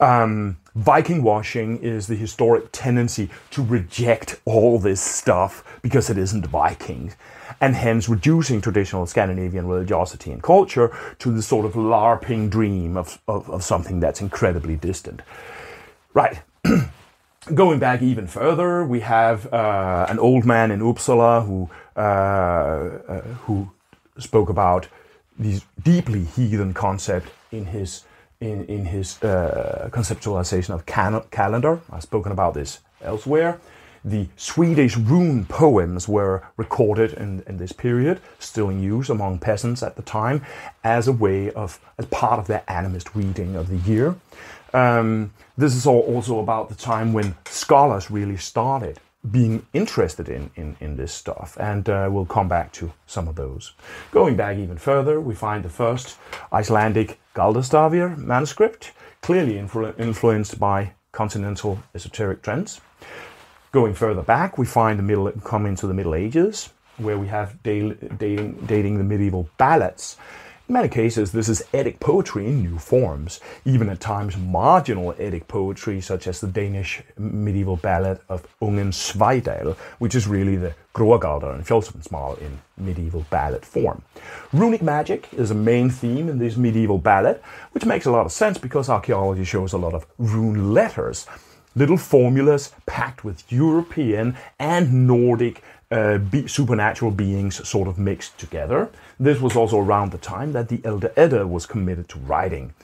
Um, 0.00 0.58
Viking 0.74 1.24
washing 1.24 1.78
is 1.78 2.06
the 2.06 2.14
historic 2.14 2.68
tendency 2.70 3.30
to 3.50 3.64
reject 3.64 4.40
all 4.44 4.78
this 4.78 5.00
stuff 5.00 5.64
because 5.82 6.08
it 6.08 6.16
isn't 6.16 6.46
Viking 6.46 7.14
and 7.60 7.74
hence 7.74 8.08
reducing 8.08 8.60
traditional 8.60 9.06
Scandinavian 9.06 9.66
religiosity 9.66 10.30
and 10.30 10.42
culture 10.42 10.96
to 11.18 11.32
the 11.32 11.42
sort 11.42 11.66
of 11.66 11.72
LARPing 11.72 12.48
dream 12.48 12.96
of, 12.96 13.20
of, 13.26 13.50
of 13.50 13.64
something 13.64 13.98
that's 13.98 14.20
incredibly 14.20 14.76
distant. 14.76 15.22
Right. 16.14 16.42
Going 17.54 17.78
back 17.78 18.02
even 18.02 18.26
further, 18.26 18.84
we 18.84 19.00
have 19.00 19.52
uh, 19.52 20.06
an 20.08 20.18
old 20.18 20.44
man 20.44 20.70
in 20.70 20.80
Uppsala 20.80 21.44
who 21.46 21.70
uh, 21.96 22.00
uh, 22.00 23.20
who 23.46 23.70
spoke 24.18 24.48
about 24.48 24.88
these 25.38 25.64
deeply 25.82 26.24
heathen 26.24 26.74
concept 26.74 27.28
in 27.50 27.66
his 27.66 28.04
in 28.40 28.64
in 28.66 28.86
his 28.86 29.22
uh, 29.22 29.88
conceptualization 29.92 30.74
of 30.74 30.86
calendar. 31.30 31.80
I've 31.90 32.02
spoken 32.02 32.32
about 32.32 32.54
this 32.54 32.80
elsewhere 33.02 33.58
the 34.04 34.28
Swedish 34.36 34.96
rune 34.96 35.44
poems 35.44 36.08
were 36.08 36.42
recorded 36.56 37.12
in, 37.14 37.42
in 37.46 37.58
this 37.58 37.72
period, 37.72 38.20
still 38.38 38.68
in 38.68 38.82
use 38.82 39.10
among 39.10 39.38
peasants 39.38 39.82
at 39.82 39.96
the 39.96 40.02
time, 40.02 40.44
as 40.84 41.08
a 41.08 41.12
way 41.12 41.50
of, 41.52 41.80
as 41.98 42.06
part 42.06 42.38
of 42.38 42.46
their 42.46 42.62
animist 42.68 43.14
reading 43.14 43.56
of 43.56 43.68
the 43.68 43.90
year. 43.90 44.14
Um, 44.72 45.32
this 45.56 45.74
is 45.74 45.86
also 45.86 46.40
about 46.40 46.68
the 46.68 46.74
time 46.74 47.12
when 47.12 47.36
scholars 47.46 48.10
really 48.10 48.36
started 48.36 49.00
being 49.30 49.66
interested 49.72 50.28
in, 50.28 50.50
in, 50.54 50.76
in 50.80 50.96
this 50.96 51.12
stuff, 51.12 51.56
and 51.58 51.88
uh, 51.88 52.08
we'll 52.10 52.26
come 52.26 52.48
back 52.48 52.72
to 52.72 52.92
some 53.06 53.26
of 53.26 53.34
those. 53.34 53.72
Going 54.12 54.36
back 54.36 54.56
even 54.56 54.78
further, 54.78 55.20
we 55.20 55.34
find 55.34 55.64
the 55.64 55.68
first 55.68 56.16
Icelandic 56.52 57.18
Galdrastafir 57.38 58.16
manuscript, 58.16 58.90
clearly 59.22 59.52
influ- 59.54 59.96
influenced 59.96 60.58
by 60.58 60.94
continental 61.12 61.78
esoteric 61.94 62.42
trends. 62.42 62.80
Going 63.70 63.94
further 63.94 64.22
back, 64.22 64.58
we 64.58 64.66
find 64.66 64.98
the 64.98 65.04
middle, 65.04 65.30
come 65.44 65.64
into 65.64 65.86
the 65.86 65.94
Middle 65.94 66.16
Ages, 66.16 66.70
where 66.96 67.16
we 67.16 67.28
have 67.28 67.62
dating, 67.62 68.64
dating 68.66 68.98
the 68.98 69.04
medieval 69.04 69.48
ballads. 69.56 70.16
In 70.68 70.74
many 70.74 70.88
cases, 70.90 71.32
this 71.32 71.48
is 71.48 71.64
Eddic 71.72 71.98
poetry 71.98 72.44
in 72.44 72.60
new 72.60 72.78
forms, 72.78 73.40
even 73.64 73.88
at 73.88 74.00
times 74.00 74.36
marginal 74.36 75.14
Eddic 75.18 75.48
poetry, 75.48 76.02
such 76.02 76.26
as 76.26 76.42
the 76.42 76.46
Danish 76.46 77.00
medieval 77.16 77.76
ballad 77.76 78.20
of 78.28 78.46
Ungen 78.60 78.92
Svejdahl, 78.92 79.74
which 79.98 80.14
is 80.14 80.26
really 80.26 80.56
the 80.56 80.74
Gróagaldr 80.94 81.54
and 81.54 81.64
Fjölsvinnsmál 81.64 82.38
in 82.42 82.60
medieval 82.76 83.24
ballad 83.30 83.64
form. 83.64 84.02
Runic 84.52 84.82
magic 84.82 85.32
is 85.32 85.50
a 85.50 85.54
main 85.54 85.88
theme 85.88 86.28
in 86.28 86.38
this 86.38 86.58
medieval 86.58 86.98
ballad, 86.98 87.40
which 87.72 87.86
makes 87.86 88.04
a 88.04 88.10
lot 88.10 88.26
of 88.26 88.32
sense 88.32 88.58
because 88.58 88.90
archaeology 88.90 89.44
shows 89.44 89.72
a 89.72 89.78
lot 89.78 89.94
of 89.94 90.04
rune 90.18 90.74
letters 90.74 91.26
little 91.76 91.96
formulas 91.96 92.72
packed 92.86 93.24
with 93.24 93.50
European 93.50 94.36
and 94.58 95.06
Nordic 95.06 95.62
uh, 95.90 96.18
be- 96.18 96.46
supernatural 96.46 97.10
beings 97.10 97.66
sort 97.66 97.88
of 97.88 97.98
mixed 97.98 98.36
together. 98.38 98.90
This 99.20 99.40
was 99.40 99.56
also 99.56 99.78
around 99.78 100.12
the 100.12 100.18
time 100.18 100.52
that 100.52 100.68
the 100.68 100.80
Elder 100.84 101.12
Edda 101.16 101.46
was 101.46 101.66
committed 101.66 102.08
to 102.10 102.18
writing. 102.20 102.74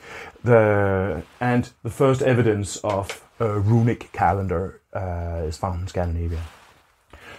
The, 0.42 1.22
and 1.40 1.70
the 1.82 1.90
first 1.90 2.22
evidence 2.22 2.76
of 2.78 3.24
a 3.38 3.58
runic 3.60 4.10
calendar 4.12 4.80
uh, 4.92 5.44
is 5.46 5.56
found 5.56 5.82
in 5.82 5.88
Scandinavia. 5.88 6.40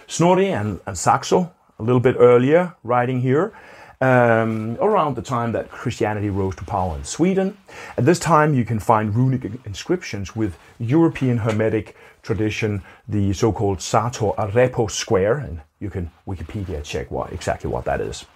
Snorri 0.06 0.48
and, 0.48 0.80
and 0.86 0.96
Saxo, 0.96 1.52
a 1.78 1.82
little 1.82 2.00
bit 2.00 2.16
earlier, 2.18 2.74
writing 2.84 3.20
here, 3.20 3.52
um, 4.00 4.76
around 4.80 5.16
the 5.16 5.22
time 5.22 5.52
that 5.52 5.70
Christianity 5.70 6.30
rose 6.30 6.56
to 6.56 6.64
power 6.64 6.96
in 6.96 7.04
Sweden. 7.04 7.56
At 7.96 8.04
this 8.04 8.18
time, 8.18 8.54
you 8.54 8.64
can 8.64 8.78
find 8.78 9.14
runic 9.14 9.44
inscriptions 9.64 10.36
with 10.36 10.58
European 10.78 11.38
Hermetic 11.38 11.96
tradition, 12.22 12.82
the 13.08 13.32
so-called 13.32 13.80
Sator 13.80 14.32
Arepo 14.38 14.90
square, 14.90 15.38
and 15.38 15.60
you 15.80 15.90
can 15.90 16.10
Wikipedia 16.26 16.82
check 16.82 17.10
what 17.10 17.32
exactly 17.32 17.70
what 17.70 17.84
that 17.84 18.00
is. 18.00 18.26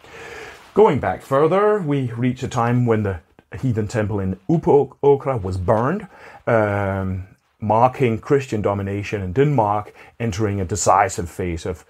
Going 0.72 1.00
back 1.00 1.22
further, 1.22 1.80
we 1.80 2.12
reach 2.12 2.44
a 2.44 2.48
time 2.48 2.86
when 2.86 3.02
the 3.02 3.20
heathen 3.60 3.88
temple 3.88 4.20
in 4.20 4.38
Uppåkra 4.48 5.42
was 5.42 5.56
burned, 5.56 6.06
um, 6.46 7.26
marking 7.60 8.20
Christian 8.20 8.62
domination 8.62 9.20
in 9.20 9.32
Denmark, 9.32 9.92
entering 10.20 10.60
a 10.60 10.64
decisive 10.64 11.28
phase 11.28 11.66
of 11.66 11.84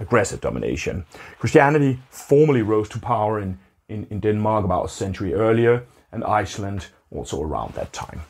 aggressive 0.00 0.40
domination. 0.40 1.04
Christianity 1.38 2.00
formally 2.08 2.62
rose 2.62 2.88
to 2.90 2.98
power 2.98 3.38
in, 3.38 3.58
in, 3.90 4.06
in 4.08 4.20
Denmark 4.20 4.64
about 4.64 4.86
a 4.86 4.88
century 4.88 5.34
earlier, 5.34 5.84
and 6.10 6.24
Iceland 6.24 6.86
also 7.10 7.42
around 7.42 7.74
that 7.74 7.92
time, 7.92 8.22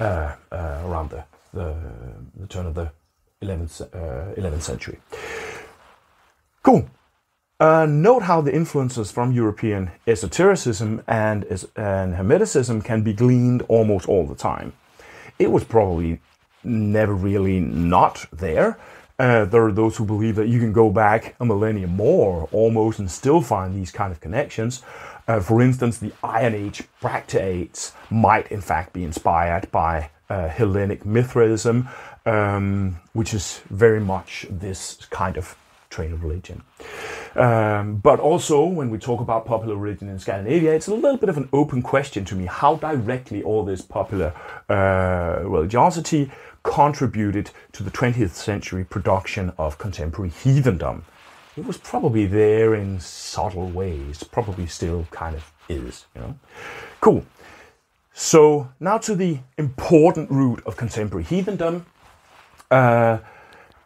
uh, 0.00 0.36
uh, 0.50 0.82
around 0.86 1.10
the, 1.10 1.24
the, 1.52 1.76
the, 2.36 2.46
turn 2.46 2.64
of 2.64 2.74
the 2.74 2.90
11th, 3.42 3.82
uh, 3.82 4.34
11th 4.40 4.62
century. 4.62 4.98
Cool. 6.62 6.88
Uh, 7.62 7.86
note 7.86 8.24
how 8.24 8.40
the 8.40 8.52
influences 8.52 9.12
from 9.12 9.30
European 9.30 9.88
esotericism 10.08 11.00
and, 11.06 11.44
and 11.76 12.16
Hermeticism 12.16 12.84
can 12.84 13.02
be 13.02 13.12
gleaned 13.12 13.62
almost 13.68 14.08
all 14.08 14.26
the 14.26 14.34
time. 14.34 14.72
It 15.38 15.52
was 15.52 15.62
probably 15.62 16.20
never 16.64 17.14
really 17.14 17.60
not 17.60 18.26
there, 18.32 18.80
uh, 19.16 19.44
there 19.44 19.64
are 19.64 19.70
those 19.70 19.96
who 19.96 20.04
believe 20.04 20.34
that 20.34 20.48
you 20.48 20.58
can 20.58 20.72
go 20.72 20.90
back 20.90 21.36
a 21.38 21.44
millennium 21.44 21.94
more 21.94 22.48
almost 22.50 22.98
and 22.98 23.08
still 23.08 23.40
find 23.40 23.76
these 23.76 23.92
kind 23.92 24.10
of 24.10 24.18
connections. 24.18 24.82
Uh, 25.28 25.38
for 25.38 25.62
instance, 25.62 25.98
the 25.98 26.10
Iron 26.24 26.56
Age 26.56 26.82
Bracteates 27.00 27.92
might 28.10 28.50
in 28.50 28.60
fact 28.60 28.92
be 28.92 29.04
inspired 29.04 29.70
by 29.70 30.10
uh, 30.28 30.48
Hellenic 30.48 31.06
Mithraism, 31.06 31.88
um, 32.26 32.98
which 33.12 33.32
is 33.32 33.60
very 33.70 34.00
much 34.00 34.46
this 34.50 34.96
kind 35.10 35.36
of 35.36 35.54
train 35.90 36.12
of 36.12 36.24
religion. 36.24 36.62
Um, 37.34 37.96
but 37.96 38.20
also, 38.20 38.64
when 38.64 38.90
we 38.90 38.98
talk 38.98 39.20
about 39.20 39.46
popular 39.46 39.76
religion 39.76 40.08
in 40.08 40.18
Scandinavia, 40.18 40.74
it's 40.74 40.88
a 40.88 40.94
little 40.94 41.16
bit 41.16 41.28
of 41.28 41.36
an 41.36 41.48
open 41.52 41.82
question 41.82 42.24
to 42.26 42.34
me 42.34 42.46
how 42.46 42.76
directly 42.76 43.42
all 43.42 43.64
this 43.64 43.80
popular 43.80 44.34
uh, 44.68 45.40
religiosity 45.42 46.30
contributed 46.62 47.50
to 47.72 47.82
the 47.82 47.90
20th 47.90 48.30
century 48.30 48.84
production 48.84 49.52
of 49.58 49.78
contemporary 49.78 50.30
heathendom. 50.30 51.02
It 51.56 51.66
was 51.66 51.76
probably 51.76 52.26
there 52.26 52.74
in 52.74 53.00
subtle 53.00 53.68
ways, 53.68 54.24
probably 54.24 54.66
still 54.66 55.06
kind 55.10 55.34
of 55.36 55.52
is, 55.68 56.06
you 56.14 56.20
know. 56.20 56.38
Cool. 57.00 57.24
So 58.14 58.70
now 58.78 58.98
to 58.98 59.14
the 59.14 59.38
important 59.58 60.30
root 60.30 60.62
of 60.66 60.76
contemporary 60.76 61.24
heathendom. 61.24 61.84
Uh, 62.70 63.18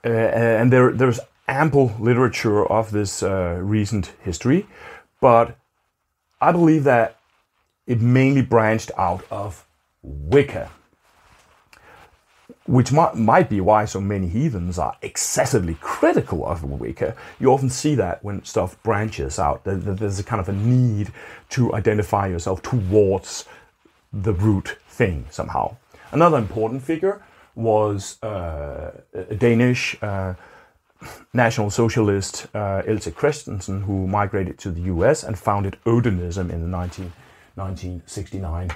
uh, 0.04 0.08
and 0.08 0.72
there, 0.72 0.92
there's 0.92 1.18
ample 1.48 1.94
literature 1.98 2.64
of 2.66 2.90
this 2.90 3.22
uh, 3.22 3.58
recent 3.62 4.12
history, 4.22 4.66
but 5.20 5.56
I 6.40 6.52
believe 6.52 6.84
that 6.84 7.18
it 7.86 8.00
mainly 8.00 8.42
branched 8.42 8.90
out 8.96 9.24
of 9.30 9.64
Wicca 10.02 10.70
which 12.66 12.92
might, 12.92 13.14
might 13.14 13.48
be 13.48 13.60
why 13.60 13.84
so 13.84 14.00
many 14.00 14.28
heathens 14.28 14.78
are 14.78 14.96
excessively 15.02 15.76
critical 15.80 16.44
of 16.44 16.64
Wicca. 16.64 17.16
You 17.38 17.52
often 17.52 17.70
see 17.70 17.94
that 17.94 18.22
when 18.24 18.44
stuff 18.44 18.80
branches 18.82 19.38
out, 19.38 19.64
that 19.64 19.98
there's 19.98 20.18
a 20.18 20.24
kind 20.24 20.40
of 20.40 20.48
a 20.48 20.52
need 20.52 21.12
to 21.50 21.72
identify 21.74 22.26
yourself 22.26 22.62
towards 22.62 23.44
the 24.12 24.32
root 24.32 24.76
thing 24.88 25.26
somehow. 25.30 25.76
Another 26.10 26.38
important 26.38 26.82
figure 26.82 27.22
was 27.54 28.22
uh, 28.22 28.90
a 29.14 29.34
Danish 29.34 29.96
uh, 30.02 30.34
National 31.32 31.70
Socialist 31.70 32.46
uh, 32.54 32.82
Else 32.86 33.08
Christensen, 33.14 33.82
who 33.82 34.06
migrated 34.06 34.58
to 34.58 34.70
the 34.70 34.82
US 34.82 35.22
and 35.22 35.38
founded 35.38 35.76
Odinism 35.84 36.50
in 36.50 36.70
19, 36.70 37.12
1969. 37.54 38.70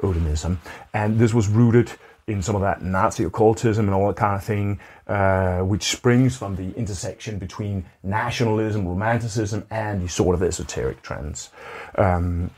Odinism. 0.00 0.58
And 0.94 1.18
this 1.18 1.34
was 1.34 1.48
rooted 1.48 1.92
in 2.26 2.42
some 2.42 2.54
of 2.54 2.60
that 2.60 2.82
Nazi 2.82 3.24
occultism 3.24 3.86
and 3.86 3.94
all 3.94 4.06
that 4.08 4.16
kind 4.16 4.36
of 4.36 4.44
thing, 4.44 4.80
uh, 5.06 5.60
which 5.60 5.84
springs 5.84 6.36
from 6.36 6.56
the 6.56 6.74
intersection 6.76 7.38
between 7.38 7.84
nationalism, 8.02 8.86
romanticism, 8.86 9.66
and 9.70 10.02
the 10.02 10.08
sort 10.08 10.34
of 10.34 10.42
esoteric 10.42 11.02
trends. 11.02 11.50
Um, 11.96 12.50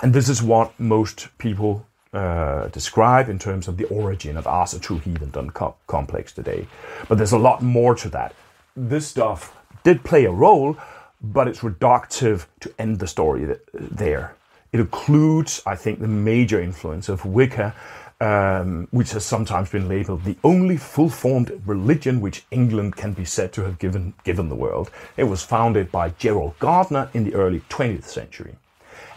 and 0.00 0.12
this 0.12 0.28
is 0.28 0.42
what 0.42 0.78
most 0.80 1.28
people 1.38 1.86
uh, 2.12 2.68
describe 2.68 3.28
in 3.28 3.38
terms 3.38 3.68
of 3.68 3.76
the 3.76 3.84
origin 3.84 4.36
of 4.36 4.44
Ásatrú 4.44 5.00
Heathendom 5.00 5.54
co- 5.54 5.76
complex 5.86 6.32
today. 6.32 6.66
But 7.08 7.18
there's 7.18 7.32
a 7.32 7.38
lot 7.38 7.62
more 7.62 7.94
to 7.94 8.08
that. 8.10 8.34
This 8.76 9.06
stuff 9.06 9.56
did 9.82 10.04
play 10.04 10.24
a 10.24 10.30
role, 10.30 10.76
but 11.22 11.48
it's 11.48 11.60
reductive 11.60 12.46
to 12.60 12.74
end 12.78 12.98
the 12.98 13.06
story 13.06 13.46
th- 13.46 13.60
there. 13.72 14.34
It 14.72 14.80
includes, 14.80 15.62
I 15.64 15.76
think, 15.76 16.00
the 16.00 16.08
major 16.08 16.60
influence 16.60 17.08
of 17.08 17.24
Wicca 17.24 17.74
um, 18.20 18.88
which 18.90 19.12
has 19.12 19.24
sometimes 19.24 19.70
been 19.70 19.88
labeled 19.88 20.24
the 20.24 20.36
only 20.44 20.76
full-formed 20.76 21.60
religion 21.66 22.20
which 22.20 22.44
England 22.50 22.96
can 22.96 23.12
be 23.12 23.24
said 23.24 23.52
to 23.52 23.62
have 23.62 23.78
given, 23.78 24.14
given 24.24 24.48
the 24.48 24.54
world. 24.54 24.90
It 25.16 25.24
was 25.24 25.42
founded 25.42 25.90
by 25.90 26.10
Gerald 26.10 26.58
Gardner 26.58 27.10
in 27.12 27.24
the 27.24 27.34
early 27.34 27.60
20th 27.68 28.04
century. 28.04 28.56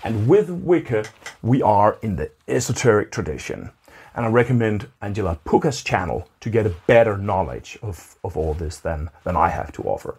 And 0.03 0.27
with 0.27 0.49
Wicca, 0.49 1.05
we 1.41 1.61
are 1.61 1.97
in 2.01 2.15
the 2.15 2.31
esoteric 2.47 3.11
tradition. 3.11 3.71
And 4.17 4.25
I 4.25 4.29
recommend 4.29 4.87
Angela 4.99 5.37
Puca's 5.45 5.83
channel 5.83 6.27
to 6.39 6.49
get 6.49 6.65
a 6.65 6.75
better 6.87 7.17
knowledge 7.17 7.77
of, 7.83 8.15
of 8.23 8.35
all 8.35 8.55
this 8.55 8.79
than, 8.79 9.11
than 9.23 9.37
I 9.37 9.49
have 9.49 9.71
to 9.73 9.83
offer. 9.83 10.17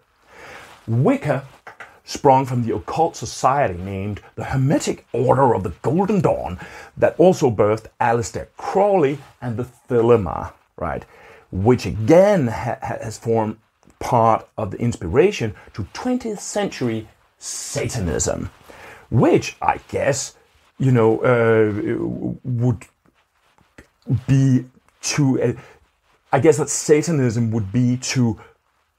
Wicca 0.87 1.45
sprung 2.05 2.45
from 2.45 2.63
the 2.63 2.73
occult 2.73 3.17
society 3.17 3.77
named 3.77 4.21
the 4.35 4.45
Hermetic 4.45 5.05
Order 5.11 5.53
of 5.53 5.63
the 5.63 5.73
Golden 5.81 6.21
Dawn 6.21 6.57
that 6.95 7.13
also 7.19 7.51
birthed 7.51 7.87
Aleister 7.99 8.47
Crowley 8.55 9.19
and 9.41 9.57
the 9.57 9.67
Thelema, 9.89 10.53
right? 10.77 11.03
Which 11.51 11.85
again 11.85 12.47
ha- 12.47 12.79
has 12.81 13.17
formed 13.17 13.57
part 13.99 14.47
of 14.57 14.71
the 14.71 14.79
inspiration 14.79 15.53
to 15.73 15.83
20th 15.93 16.39
century 16.39 17.09
Satanism, 17.37 18.49
which 19.11 19.57
I 19.61 19.81
guess, 19.89 20.37
you 20.77 20.91
know, 20.91 21.19
uh, 21.19 22.37
would 22.43 22.85
be 24.27 24.65
to, 25.01 25.41
uh, 25.41 25.53
I 26.31 26.39
guess 26.39 26.57
that 26.57 26.69
Satanism 26.69 27.51
would 27.51 27.71
be 27.71 27.97
to 27.97 28.39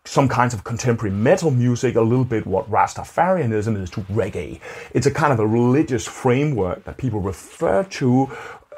some 0.05 0.29
kinds 0.29 0.55
of 0.55 0.65
contemporary 0.65 1.15
metal 1.15 1.51
music, 1.51 1.95
a 1.95 2.01
little 2.01 2.25
bit 2.25 2.47
what 2.47 2.69
Rastafarianism 2.71 3.81
is 3.81 3.91
to 3.91 4.01
reggae. 4.03 4.61
It's 4.93 5.07
a 5.07 5.11
kind 5.11 5.33
of 5.33 5.39
a 5.39 5.47
religious 5.47 6.07
framework 6.07 6.85
that 6.85 6.97
people 6.97 7.21
refer 7.21 7.85
to 7.85 8.31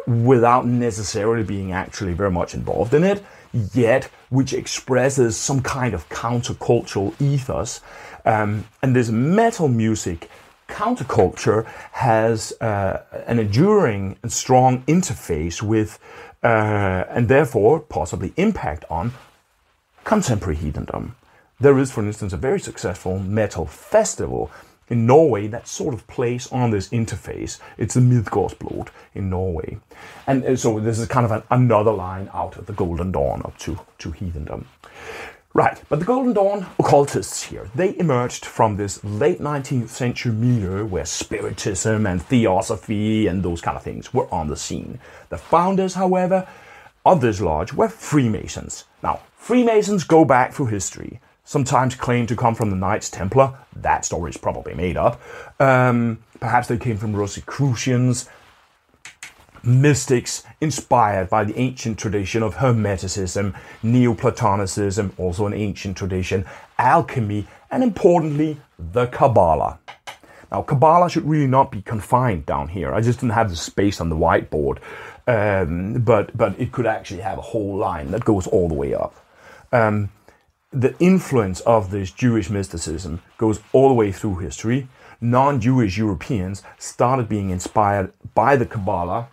without 0.06 0.66
necessarily 0.66 1.44
being 1.44 1.72
actually 1.72 2.12
very 2.12 2.30
much 2.30 2.54
involved 2.54 2.92
in 2.92 3.04
it, 3.04 3.22
yet 3.72 4.10
which 4.30 4.52
expresses 4.52 5.36
some 5.36 5.62
kind 5.62 5.94
of 5.94 6.08
countercultural 6.08 7.14
ethos. 7.20 7.80
Um, 8.24 8.66
and 8.82 8.94
this 8.94 9.10
metal 9.10 9.68
music 9.68 10.28
counterculture 10.72 11.66
has 11.92 12.52
uh, 12.60 13.02
an 13.26 13.38
enduring 13.38 14.16
and 14.22 14.32
strong 14.32 14.82
interface 14.84 15.62
with, 15.62 15.98
uh, 16.42 17.04
and 17.10 17.28
therefore 17.28 17.78
possibly 17.80 18.32
impact 18.36 18.84
on 18.90 19.12
contemporary 20.04 20.56
heathendom. 20.56 21.14
There 21.60 21.78
is, 21.78 21.92
for 21.92 22.02
instance, 22.04 22.32
a 22.32 22.38
very 22.38 22.58
successful 22.58 23.18
metal 23.18 23.66
festival 23.66 24.50
in 24.88 25.06
Norway 25.06 25.46
that 25.48 25.68
sort 25.68 25.94
of 25.94 26.06
plays 26.06 26.50
on 26.50 26.70
this 26.70 26.88
interface. 26.88 27.60
It's 27.78 27.94
the 27.94 28.00
Midgardsblot 28.00 28.88
in 29.14 29.30
Norway. 29.30 29.78
And 30.26 30.44
uh, 30.44 30.56
so 30.56 30.80
this 30.80 30.98
is 30.98 31.06
kind 31.06 31.24
of 31.24 31.32
an, 31.32 31.42
another 31.50 31.92
line 31.92 32.28
out 32.34 32.56
of 32.56 32.66
the 32.66 32.72
Golden 32.72 33.12
Dawn 33.12 33.42
up 33.44 33.56
to, 33.58 33.78
to 33.98 34.10
heathendom. 34.10 34.64
Right, 35.54 35.82
but 35.90 35.98
the 35.98 36.06
Golden 36.06 36.32
Dawn 36.32 36.66
occultists 36.78 37.42
here, 37.42 37.68
they 37.74 37.94
emerged 37.98 38.46
from 38.46 38.76
this 38.76 39.04
late 39.04 39.38
19th 39.38 39.90
century 39.90 40.32
milieu 40.32 40.86
where 40.86 41.04
spiritism 41.04 42.06
and 42.06 42.22
theosophy 42.22 43.26
and 43.26 43.42
those 43.42 43.60
kind 43.60 43.76
of 43.76 43.82
things 43.82 44.14
were 44.14 44.32
on 44.32 44.46
the 44.46 44.56
scene. 44.56 44.98
The 45.28 45.36
founders, 45.36 45.92
however, 45.92 46.48
of 47.04 47.20
this 47.20 47.38
lodge 47.38 47.74
were 47.74 47.90
Freemasons. 47.90 48.84
Now, 49.02 49.20
Freemasons 49.36 50.04
go 50.04 50.24
back 50.24 50.54
through 50.54 50.66
history, 50.66 51.20
sometimes 51.44 51.96
claim 51.96 52.26
to 52.28 52.36
come 52.36 52.54
from 52.54 52.70
the 52.70 52.76
Knights 52.76 53.10
Templar. 53.10 53.52
That 53.76 54.06
story 54.06 54.30
is 54.30 54.38
probably 54.38 54.72
made 54.72 54.96
up. 54.96 55.20
Um, 55.60 56.22
perhaps 56.40 56.68
they 56.68 56.78
came 56.78 56.96
from 56.96 57.14
Rosicrucians, 57.14 58.26
mystics 59.62 60.44
inspired 60.62 61.28
by 61.28 61.42
the 61.42 61.58
ancient 61.58 61.98
tradition 61.98 62.42
of 62.42 62.54
Hermeticism, 62.54 63.52
Neoplatonicism, 63.82 65.12
also 65.18 65.46
an 65.46 65.52
ancient 65.52 65.96
tradition, 65.96 66.46
alchemy, 66.78 67.48
and 67.70 67.82
importantly, 67.82 68.58
the 68.78 69.08
Kabbalah. 69.08 69.80
Now, 70.52 70.62
Kabbalah 70.62 71.10
should 71.10 71.28
really 71.28 71.48
not 71.48 71.72
be 71.72 71.82
confined 71.82 72.46
down 72.46 72.68
here. 72.68 72.94
I 72.94 73.00
just 73.00 73.18
didn't 73.20 73.32
have 73.32 73.50
the 73.50 73.56
space 73.56 74.00
on 74.00 74.08
the 74.08 74.16
whiteboard, 74.16 74.78
um, 75.26 76.02
but 76.02 76.36
but 76.36 76.58
it 76.60 76.70
could 76.70 76.86
actually 76.86 77.22
have 77.22 77.38
a 77.38 77.42
whole 77.52 77.76
line 77.76 78.12
that 78.12 78.24
goes 78.24 78.46
all 78.46 78.68
the 78.68 78.74
way 78.74 78.94
up. 78.94 79.14
Um, 79.72 80.10
the 80.70 80.94
influence 81.00 81.60
of 81.60 81.90
this 81.90 82.12
Jewish 82.12 82.50
mysticism 82.50 83.20
goes 83.36 83.60
all 83.72 83.88
the 83.88 83.94
way 83.94 84.12
through 84.12 84.36
history. 84.36 84.88
Non 85.20 85.60
Jewish 85.60 85.98
Europeans 85.98 86.62
started 86.78 87.28
being 87.28 87.50
inspired 87.50 88.12
by 88.34 88.54
the 88.56 88.66
Kabbalah 88.66 89.28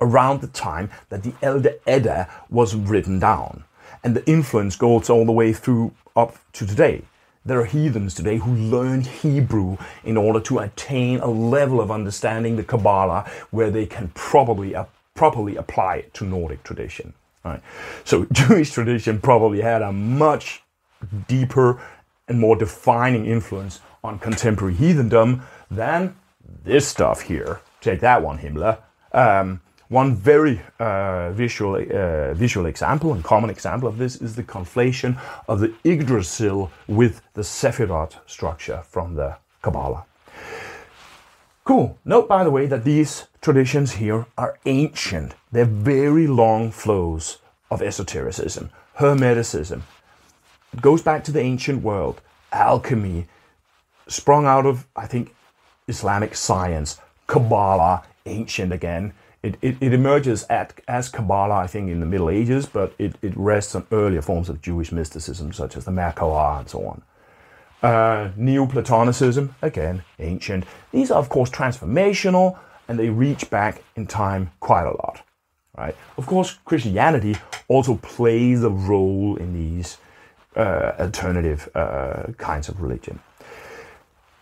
around 0.00 0.40
the 0.40 0.48
time 0.48 0.90
that 1.08 1.22
the 1.22 1.34
Elder 1.42 1.74
Edda 1.86 2.28
was 2.50 2.74
written 2.74 3.18
down. 3.18 3.64
And 4.02 4.14
the 4.14 4.28
influence 4.28 4.76
goes 4.76 5.08
all 5.08 5.24
the 5.24 5.32
way 5.32 5.52
through 5.52 5.94
up 6.16 6.36
to 6.52 6.66
today. 6.66 7.02
There 7.44 7.60
are 7.60 7.66
heathens 7.66 8.14
today 8.14 8.38
who 8.38 8.54
learn 8.54 9.02
Hebrew 9.02 9.76
in 10.02 10.16
order 10.16 10.40
to 10.40 10.60
attain 10.60 11.20
a 11.20 11.26
level 11.26 11.80
of 11.80 11.90
understanding 11.90 12.56
the 12.56 12.62
Kabbalah 12.62 13.30
where 13.50 13.70
they 13.70 13.84
can 13.84 14.08
probably 14.14 14.74
uh, 14.74 14.86
properly 15.14 15.56
apply 15.56 15.96
it 15.96 16.14
to 16.14 16.24
Nordic 16.24 16.62
tradition. 16.62 17.12
Right? 17.44 17.60
So 18.04 18.26
Jewish 18.32 18.72
tradition 18.72 19.20
probably 19.20 19.60
had 19.60 19.82
a 19.82 19.92
much 19.92 20.62
deeper 21.28 21.80
and 22.28 22.40
more 22.40 22.56
defining 22.56 23.26
influence 23.26 23.80
on 24.02 24.18
contemporary 24.18 24.74
heathendom 24.74 25.42
than 25.70 26.16
this 26.64 26.88
stuff 26.88 27.22
here. 27.22 27.60
Take 27.80 28.00
that 28.00 28.22
one, 28.22 28.38
Himmler. 28.38 28.78
Um, 29.12 29.60
one 29.88 30.16
very 30.16 30.60
uh, 30.78 31.30
visual, 31.32 31.74
uh, 31.74 32.34
visual 32.34 32.66
example 32.66 33.12
and 33.12 33.22
common 33.22 33.50
example 33.50 33.88
of 33.88 33.98
this 33.98 34.16
is 34.16 34.34
the 34.34 34.42
conflation 34.42 35.20
of 35.48 35.60
the 35.60 35.74
Yggdrasil 35.84 36.70
with 36.88 37.20
the 37.34 37.42
Sephiroth 37.42 38.16
structure 38.26 38.82
from 38.88 39.14
the 39.14 39.36
Kabbalah. 39.62 40.04
Cool. 41.64 41.98
Note, 42.04 42.28
by 42.28 42.44
the 42.44 42.50
way, 42.50 42.66
that 42.66 42.84
these 42.84 43.26
traditions 43.40 43.92
here 43.92 44.26
are 44.36 44.58
ancient. 44.66 45.34
They're 45.50 45.64
very 45.64 46.26
long 46.26 46.70
flows 46.70 47.38
of 47.70 47.80
esotericism, 47.80 48.70
Hermeticism. 48.98 49.82
It 50.72 50.82
goes 50.82 51.02
back 51.02 51.24
to 51.24 51.32
the 51.32 51.40
ancient 51.40 51.82
world. 51.82 52.20
Alchemy, 52.52 53.26
sprung 54.06 54.46
out 54.46 54.66
of, 54.66 54.86
I 54.94 55.06
think, 55.06 55.34
Islamic 55.88 56.34
science. 56.34 57.00
Kabbalah, 57.26 58.04
ancient 58.26 58.72
again. 58.72 59.14
It, 59.44 59.58
it, 59.60 59.76
it 59.78 59.92
emerges 59.92 60.46
at, 60.48 60.72
as 60.88 61.10
Kabbalah, 61.10 61.56
I 61.56 61.66
think, 61.66 61.90
in 61.90 62.00
the 62.00 62.06
Middle 62.06 62.30
Ages, 62.30 62.64
but 62.64 62.94
it, 62.98 63.16
it 63.20 63.36
rests 63.36 63.74
on 63.74 63.86
earlier 63.92 64.22
forms 64.22 64.48
of 64.48 64.62
Jewish 64.62 64.90
mysticism, 64.90 65.52
such 65.52 65.76
as 65.76 65.84
the 65.84 65.90
Merkabah 65.90 66.60
and 66.60 66.70
so 66.70 66.86
on. 66.86 67.02
Uh, 67.82 68.30
Neoplatonicism, 68.38 69.54
again, 69.60 70.02
ancient. 70.18 70.64
These 70.92 71.10
are, 71.10 71.18
of 71.18 71.28
course, 71.28 71.50
transformational 71.50 72.58
and 72.88 72.98
they 72.98 73.10
reach 73.10 73.50
back 73.50 73.82
in 73.96 74.06
time 74.06 74.50
quite 74.60 74.86
a 74.86 74.96
lot. 74.96 75.22
Right? 75.76 75.94
Of 76.16 76.24
course, 76.24 76.58
Christianity 76.64 77.36
also 77.68 77.96
plays 77.96 78.64
a 78.64 78.70
role 78.70 79.36
in 79.36 79.52
these 79.52 79.98
uh, 80.56 80.92
alternative 80.98 81.68
uh, 81.74 82.32
kinds 82.38 82.70
of 82.70 82.80
religion. 82.80 83.20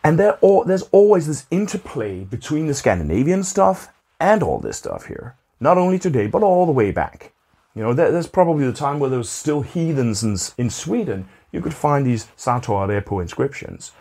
And 0.05 0.17
there 0.17 0.39
there's 0.67 0.83
always 0.93 1.27
this 1.27 1.47
interplay 1.51 2.23
between 2.23 2.69
the 2.69 2.75
Scandinavian 2.75 3.43
stuff 3.43 3.89
and 4.23 4.43
all 4.43 4.61
this 4.61 4.79
stuff 4.79 5.07
here. 5.07 5.37
Not 5.61 5.79
only 5.79 5.99
today, 5.99 6.29
but 6.29 6.43
all 6.43 6.65
the 6.65 6.73
way 6.73 6.93
back. 6.93 7.33
You 7.75 7.83
know, 7.83 7.93
there's 7.93 8.27
probably 8.27 8.65
the 8.65 8.73
time 8.73 9.01
where 9.01 9.11
there 9.11 9.19
was 9.19 9.31
still 9.31 9.63
heathens 9.63 10.23
in, 10.23 10.37
in 10.59 10.71
Sweden. 10.71 11.29
You 11.51 11.61
could 11.61 11.75
find 11.75 12.07
these 12.07 12.29
Sator 12.37 12.73
Arepo 12.73 13.21
inscriptions. 13.21 13.93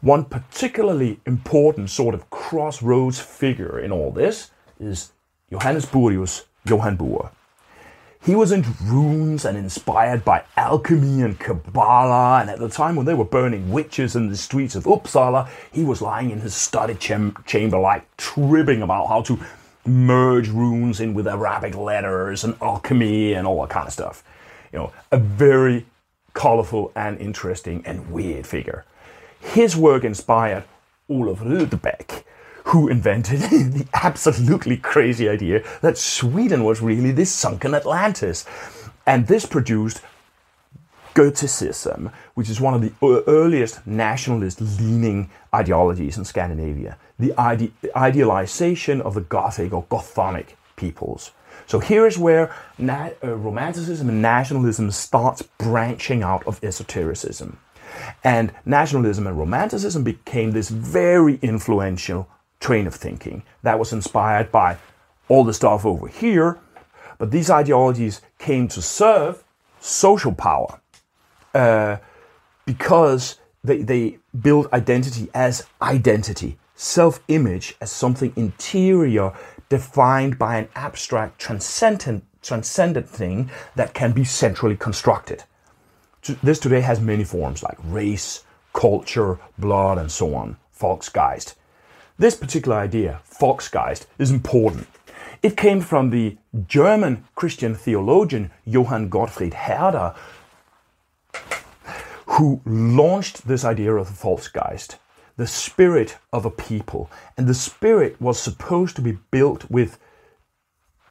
One 0.00 0.24
particularly 0.24 1.20
important 1.26 1.90
sort 1.90 2.14
of 2.14 2.30
crossroads 2.30 3.20
figure 3.20 3.78
in 3.78 3.92
all 3.92 4.10
this 4.10 4.50
is 4.78 5.12
Johannes 5.50 5.84
Bureus 5.84 6.46
Johan 6.64 6.96
Bure. 6.96 7.30
He 8.22 8.34
was 8.34 8.52
into 8.52 8.70
runes 8.82 9.46
and 9.46 9.56
inspired 9.56 10.26
by 10.26 10.44
alchemy 10.56 11.22
and 11.22 11.38
Kabbalah, 11.38 12.40
and 12.40 12.50
at 12.50 12.58
the 12.58 12.68
time 12.68 12.94
when 12.94 13.06
they 13.06 13.14
were 13.14 13.24
burning 13.24 13.70
witches 13.70 14.14
in 14.14 14.28
the 14.28 14.36
streets 14.36 14.74
of 14.74 14.84
Uppsala, 14.84 15.48
he 15.72 15.84
was 15.84 16.02
lying 16.02 16.30
in 16.30 16.40
his 16.40 16.54
study 16.54 16.94
cham- 16.94 17.34
chamber, 17.46 17.78
like 17.78 18.04
tripping 18.18 18.82
about 18.82 19.06
how 19.08 19.22
to 19.22 19.38
merge 19.86 20.48
runes 20.48 21.00
in 21.00 21.14
with 21.14 21.26
Arabic 21.26 21.74
letters 21.74 22.44
and 22.44 22.56
alchemy 22.60 23.32
and 23.32 23.46
all 23.46 23.60
that 23.62 23.70
kind 23.70 23.86
of 23.86 23.92
stuff. 23.92 24.22
You 24.72 24.78
know, 24.78 24.92
a 25.10 25.18
very 25.18 25.86
colorful 26.34 26.92
and 26.94 27.18
interesting 27.18 27.82
and 27.84 28.10
weird 28.10 28.46
figure. 28.46 28.84
His 29.40 29.76
work 29.76 30.04
inspired 30.04 30.64
Olof 31.08 31.40
Rudbeck, 31.40 32.24
who 32.64 32.88
invented 32.88 33.40
the 33.40 33.86
absolutely 33.94 34.76
crazy 34.76 35.28
idea 35.28 35.64
that 35.80 35.98
Sweden 35.98 36.64
was 36.64 36.80
really 36.80 37.10
this 37.10 37.32
sunken 37.32 37.74
Atlantis. 37.74 38.44
And 39.06 39.26
this 39.26 39.46
produced 39.46 40.02
Goticism, 41.14 42.12
which 42.34 42.48
is 42.48 42.60
one 42.60 42.74
of 42.74 42.82
the 42.82 42.92
earliest 43.26 43.86
nationalist 43.86 44.60
leaning 44.60 45.30
ideologies 45.54 46.16
in 46.16 46.24
Scandinavia, 46.24 46.96
the 47.18 47.34
ide- 47.36 47.72
idealization 47.96 49.00
of 49.00 49.14
the 49.14 49.20
Gothic 49.20 49.72
or 49.72 49.84
Gothonic 49.84 50.54
peoples. 50.76 51.32
So 51.66 51.78
here 51.78 52.06
is 52.06 52.18
where 52.18 52.52
uh, 52.80 53.10
Romanticism 53.22 54.08
and 54.08 54.22
nationalism 54.22 54.90
starts 54.90 55.42
branching 55.42 56.22
out 56.22 56.46
of 56.46 56.62
esotericism. 56.64 57.58
And 58.24 58.52
nationalism 58.64 59.26
and 59.26 59.38
Romanticism 59.38 60.02
became 60.04 60.52
this 60.52 60.68
very 60.68 61.38
influential 61.42 62.28
train 62.60 62.86
of 62.86 62.94
thinking 62.94 63.42
that 63.62 63.78
was 63.78 63.92
inspired 63.92 64.52
by 64.52 64.78
all 65.28 65.44
the 65.44 65.54
stuff 65.54 65.84
over 65.84 66.08
here. 66.08 66.58
But 67.18 67.30
these 67.30 67.50
ideologies 67.50 68.20
came 68.38 68.68
to 68.68 68.82
serve 68.82 69.44
social 69.80 70.32
power 70.32 70.79
uh, 71.54 71.96
because 72.66 73.36
they, 73.64 73.82
they 73.82 74.18
build 74.40 74.68
identity 74.72 75.28
as 75.34 75.66
identity, 75.82 76.58
self 76.74 77.20
image 77.28 77.74
as 77.80 77.90
something 77.90 78.32
interior 78.36 79.32
defined 79.68 80.38
by 80.38 80.56
an 80.56 80.68
abstract, 80.74 81.38
transcendent, 81.38 82.24
transcendent 82.42 83.08
thing 83.08 83.50
that 83.76 83.94
can 83.94 84.12
be 84.12 84.24
centrally 84.24 84.76
constructed. 84.76 85.44
This 86.42 86.58
today 86.58 86.80
has 86.80 87.00
many 87.00 87.24
forms 87.24 87.62
like 87.62 87.78
race, 87.84 88.44
culture, 88.72 89.38
blood, 89.58 89.98
and 89.98 90.10
so 90.10 90.34
on, 90.34 90.56
Volksgeist. 90.78 91.54
This 92.18 92.36
particular 92.36 92.76
idea, 92.76 93.22
Volksgeist, 93.40 94.06
is 94.18 94.30
important. 94.30 94.86
It 95.42 95.56
came 95.56 95.80
from 95.80 96.10
the 96.10 96.36
German 96.66 97.24
Christian 97.34 97.74
theologian 97.74 98.50
Johann 98.66 99.08
Gottfried 99.08 99.54
Herder, 99.54 100.14
who 102.40 102.58
launched 102.64 103.46
this 103.46 103.66
idea 103.66 103.94
of 103.94 104.06
the 104.06 104.14
Volksgeist, 104.14 104.96
the 105.36 105.46
spirit 105.46 106.16
of 106.32 106.46
a 106.46 106.50
people. 106.50 107.10
And 107.36 107.46
the 107.46 107.52
spirit 107.52 108.18
was 108.18 108.40
supposed 108.40 108.96
to 108.96 109.02
be 109.02 109.18
built 109.30 109.70
with 109.70 109.98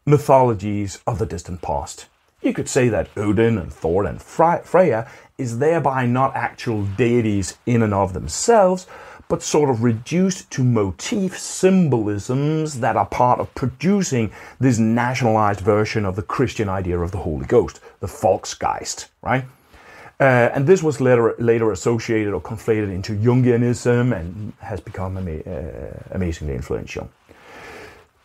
mythologies 0.08 1.00
of 1.06 1.20
the 1.20 1.28
distant 1.28 1.62
past. 1.62 2.08
You 2.42 2.52
could 2.52 2.68
say 2.68 2.90
that 2.90 3.16
Odin 3.16 3.60
and 3.60 3.72
Thor 3.72 4.06
and 4.06 4.20
Freya 4.20 5.08
is 5.38 5.60
thereby 5.60 6.08
not 6.08 6.36
actual 6.36 6.86
deities 6.98 7.60
in 7.68 7.84
and 7.84 7.94
of 7.94 8.14
themselves, 8.14 8.88
but 9.28 9.44
sort 9.44 9.70
of 9.70 9.84
reduced 9.84 10.50
to 10.50 10.64
motif 10.64 11.38
symbolisms 11.38 12.80
that 12.80 12.98
are 12.98 13.06
part 13.06 13.40
of 13.40 13.54
producing 13.54 14.32
this 14.60 14.80
nationalized 14.80 15.60
version 15.60 16.06
of 16.06 16.16
the 16.16 16.24
Christian 16.24 16.70
idea 16.70 16.98
of 16.98 17.12
the 17.12 17.20
Holy 17.20 17.46
Ghost, 17.46 17.82
the 18.00 18.08
Volksgeist, 18.08 19.10
right? 19.22 19.46
Uh, 20.20 20.50
and 20.54 20.68
this 20.68 20.84
was 20.84 21.00
later, 21.00 21.34
later 21.40 21.72
associated 21.72 22.34
or 22.34 22.42
conflated 22.42 22.94
into 22.94 23.14
Jungianism 23.14 24.14
and 24.18 24.52
has 24.60 24.82
become 24.82 25.18
ama- 25.18 25.40
uh, 25.40 25.98
amazingly 26.12 26.56
influential. 26.56 27.10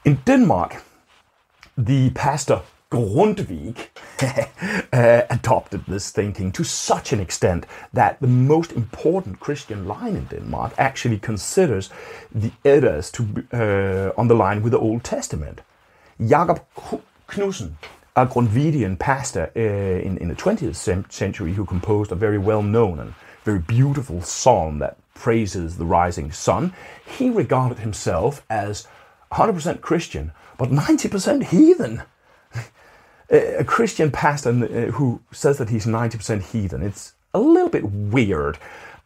In 0.05 0.17
Denmark, 0.27 0.83
the 1.79 2.11
pastor 2.11 2.63
Grundtvig 2.91 3.89
uh, 4.93 5.23
adopted 5.31 5.85
this 5.87 6.11
thinking 6.11 6.53
to 6.53 6.65
such 6.65 7.13
an 7.13 7.21
extent 7.21 7.67
that 7.93 8.21
the 8.21 8.27
most 8.27 8.73
important 8.73 9.41
Christian 9.41 9.87
line 9.87 10.17
in 10.17 10.27
Denmark 10.27 10.75
actually 10.79 11.19
considers 11.19 11.91
the 12.33 12.53
Eddas 12.65 13.11
to 13.13 13.23
be 13.23 13.43
uh, 13.53 14.13
on 14.17 14.29
the 14.29 14.35
line 14.35 14.63
with 14.63 14.73
the 14.73 14.79
Old 14.79 15.03
Testament. 15.03 15.61
Jakob 16.21 16.61
Knudsen 17.27 17.77
a 18.17 18.27
Grundtvigian 18.27 18.99
pastor 18.99 19.51
uh, 19.57 19.61
in, 19.61 20.19
in 20.19 20.29
the 20.29 20.35
20th 20.35 21.11
century 21.11 21.55
who 21.55 21.65
composed 21.65 22.13
a 22.13 22.15
very 22.15 22.39
well 22.39 22.63
known 22.63 23.01
and 23.01 23.15
very 23.45 23.59
beautiful 23.59 24.23
psalm 24.23 24.79
that 24.79 24.97
praises 25.15 25.77
the 25.77 25.85
rising 25.85 26.31
sun. 26.31 26.73
He 27.05 27.31
regarded 27.31 27.79
himself 27.79 28.45
as 28.49 28.87
100% 29.33 29.81
Christian, 29.81 30.33
but 30.59 30.71
90% 30.71 31.45
heathen. 31.45 32.03
a 33.31 33.65
Christian 33.65 34.11
pastor 34.11 34.51
uh, 34.51 34.93
who 34.93 35.21
says 35.33 35.59
that 35.59 35.71
he's 35.71 35.87
90% 35.87 36.43
heathen. 36.43 36.83
It's 36.83 37.15
a 37.33 37.41
little 37.41 37.69
bit 37.69 37.85
weird. 37.85 38.59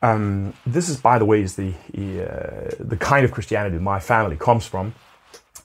Um, 0.03 0.53
this 0.67 0.89
is, 0.89 1.01
by 1.01 1.19
the 1.19 1.25
way, 1.25 1.43
is 1.43 1.57
the 1.57 1.73
uh, 1.97 2.71
the 2.79 2.97
kind 2.97 3.25
of 3.25 3.33
Christianity 3.33 3.79
my 3.79 3.99
family 3.99 4.37
comes 4.37 4.65
from. 4.65 4.95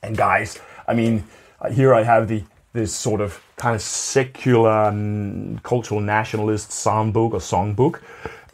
And 0.01 0.17
guys, 0.17 0.59
I 0.87 0.95
mean, 0.95 1.23
here 1.71 1.93
I 1.93 2.01
have 2.01 2.27
the 2.27 2.43
this 2.73 2.93
sort 2.93 3.21
of 3.21 3.41
kind 3.55 3.75
of 3.75 3.81
secular 3.81 4.91
cultural 5.63 6.01
nationalist 6.01 6.69
songbook 6.69 7.33
or 7.33 7.39
songbook, 7.39 8.01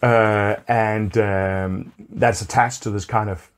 uh, 0.03 0.62
and 0.67 1.17
um, 1.17 1.93
that's 2.10 2.41
attached 2.41 2.84
to 2.84 2.91
this 2.91 3.05
kind 3.05 3.29
of 3.29 3.49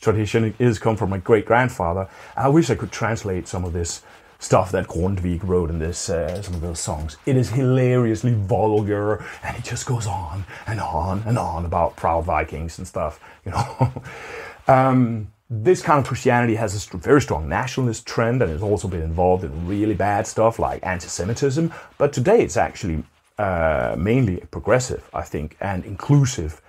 tradition. 0.00 0.44
It 0.44 0.54
is 0.58 0.78
come 0.78 0.96
from 0.96 1.10
my 1.10 1.18
great 1.18 1.46
grandfather. 1.46 2.08
I 2.36 2.48
wish 2.48 2.68
I 2.68 2.74
could 2.74 2.90
translate 2.90 3.46
some 3.46 3.64
of 3.64 3.72
this 3.72 4.02
stuff 4.40 4.72
that 4.72 4.88
Grundtvig 4.88 5.44
wrote 5.44 5.70
in 5.70 5.78
this 5.78 6.10
uh, 6.10 6.42
some 6.42 6.54
of 6.54 6.62
those 6.62 6.80
songs. 6.80 7.16
It 7.26 7.36
is 7.36 7.50
hilariously 7.50 8.34
vulgar, 8.34 9.24
and 9.44 9.56
it 9.56 9.64
just 9.64 9.86
goes 9.86 10.06
on 10.06 10.44
and 10.66 10.80
on 10.80 11.22
and 11.26 11.38
on 11.38 11.64
about 11.64 11.96
proud 11.96 12.24
Vikings 12.24 12.78
and 12.78 12.88
stuff. 12.88 13.20
You 13.44 13.52
know. 13.52 14.02
um, 14.68 15.32
this 15.52 15.82
kind 15.82 15.98
of 15.98 16.06
Christianity 16.06 16.54
has 16.54 16.88
a 16.94 16.96
very 16.96 17.20
strong 17.20 17.48
nationalist 17.48 18.06
trend 18.06 18.40
and 18.40 18.52
has 18.52 18.62
also 18.62 18.86
been 18.86 19.02
involved 19.02 19.42
in 19.42 19.66
really 19.66 19.94
bad 19.94 20.28
stuff 20.28 20.60
like 20.60 20.86
anti 20.86 21.08
Semitism. 21.08 21.72
But 21.98 22.12
today 22.12 22.40
it's 22.40 22.56
actually 22.56 23.02
uh, 23.36 23.96
mainly 23.98 24.36
progressive, 24.52 25.10
I 25.12 25.22
think, 25.22 25.56
and 25.60 25.84
inclusive. 25.84 26.62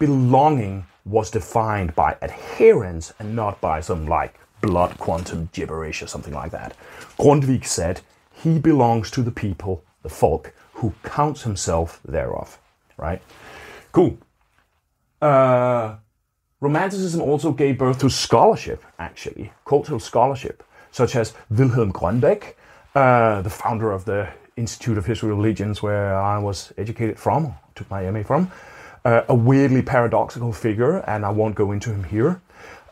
Belonging 0.00 0.84
was 1.04 1.30
defined 1.30 1.94
by 1.94 2.16
adherence 2.22 3.12
and 3.20 3.36
not 3.36 3.60
by 3.60 3.80
some 3.80 4.06
like 4.06 4.34
blood 4.60 4.98
quantum 4.98 5.48
gibberish 5.52 6.02
or 6.02 6.08
something 6.08 6.34
like 6.34 6.50
that. 6.50 6.74
Grundtvig 7.18 7.64
said 7.64 8.00
he 8.32 8.58
belongs 8.58 9.12
to 9.12 9.22
the 9.22 9.30
people, 9.30 9.84
the 10.02 10.08
folk, 10.08 10.52
who 10.72 10.92
counts 11.04 11.42
himself 11.42 12.00
thereof. 12.04 12.58
Right? 12.96 13.22
Cool. 13.92 14.18
Uh, 15.22 15.96
Romanticism 16.64 17.20
also 17.20 17.52
gave 17.52 17.76
birth 17.76 17.98
to 17.98 18.08
scholarship, 18.08 18.82
actually, 18.98 19.52
cultural 19.66 20.00
scholarship, 20.00 20.62
such 20.92 21.14
as 21.14 21.34
Wilhelm 21.50 21.92
Grønbech, 21.92 22.54
uh, 22.94 23.42
the 23.42 23.50
founder 23.50 23.92
of 23.92 24.06
the 24.06 24.28
Institute 24.56 24.96
of 24.96 25.04
History 25.04 25.30
of 25.30 25.36
Religions, 25.36 25.82
where 25.82 26.18
I 26.18 26.38
was 26.38 26.72
educated 26.78 27.18
from, 27.18 27.54
took 27.74 27.90
my 27.90 28.10
MA 28.10 28.22
from, 28.22 28.50
uh, 29.04 29.24
a 29.28 29.34
weirdly 29.34 29.82
paradoxical 29.82 30.54
figure, 30.54 31.00
and 31.06 31.26
I 31.26 31.30
won't 31.30 31.54
go 31.54 31.70
into 31.70 31.90
him 31.90 32.04
here. 32.04 32.40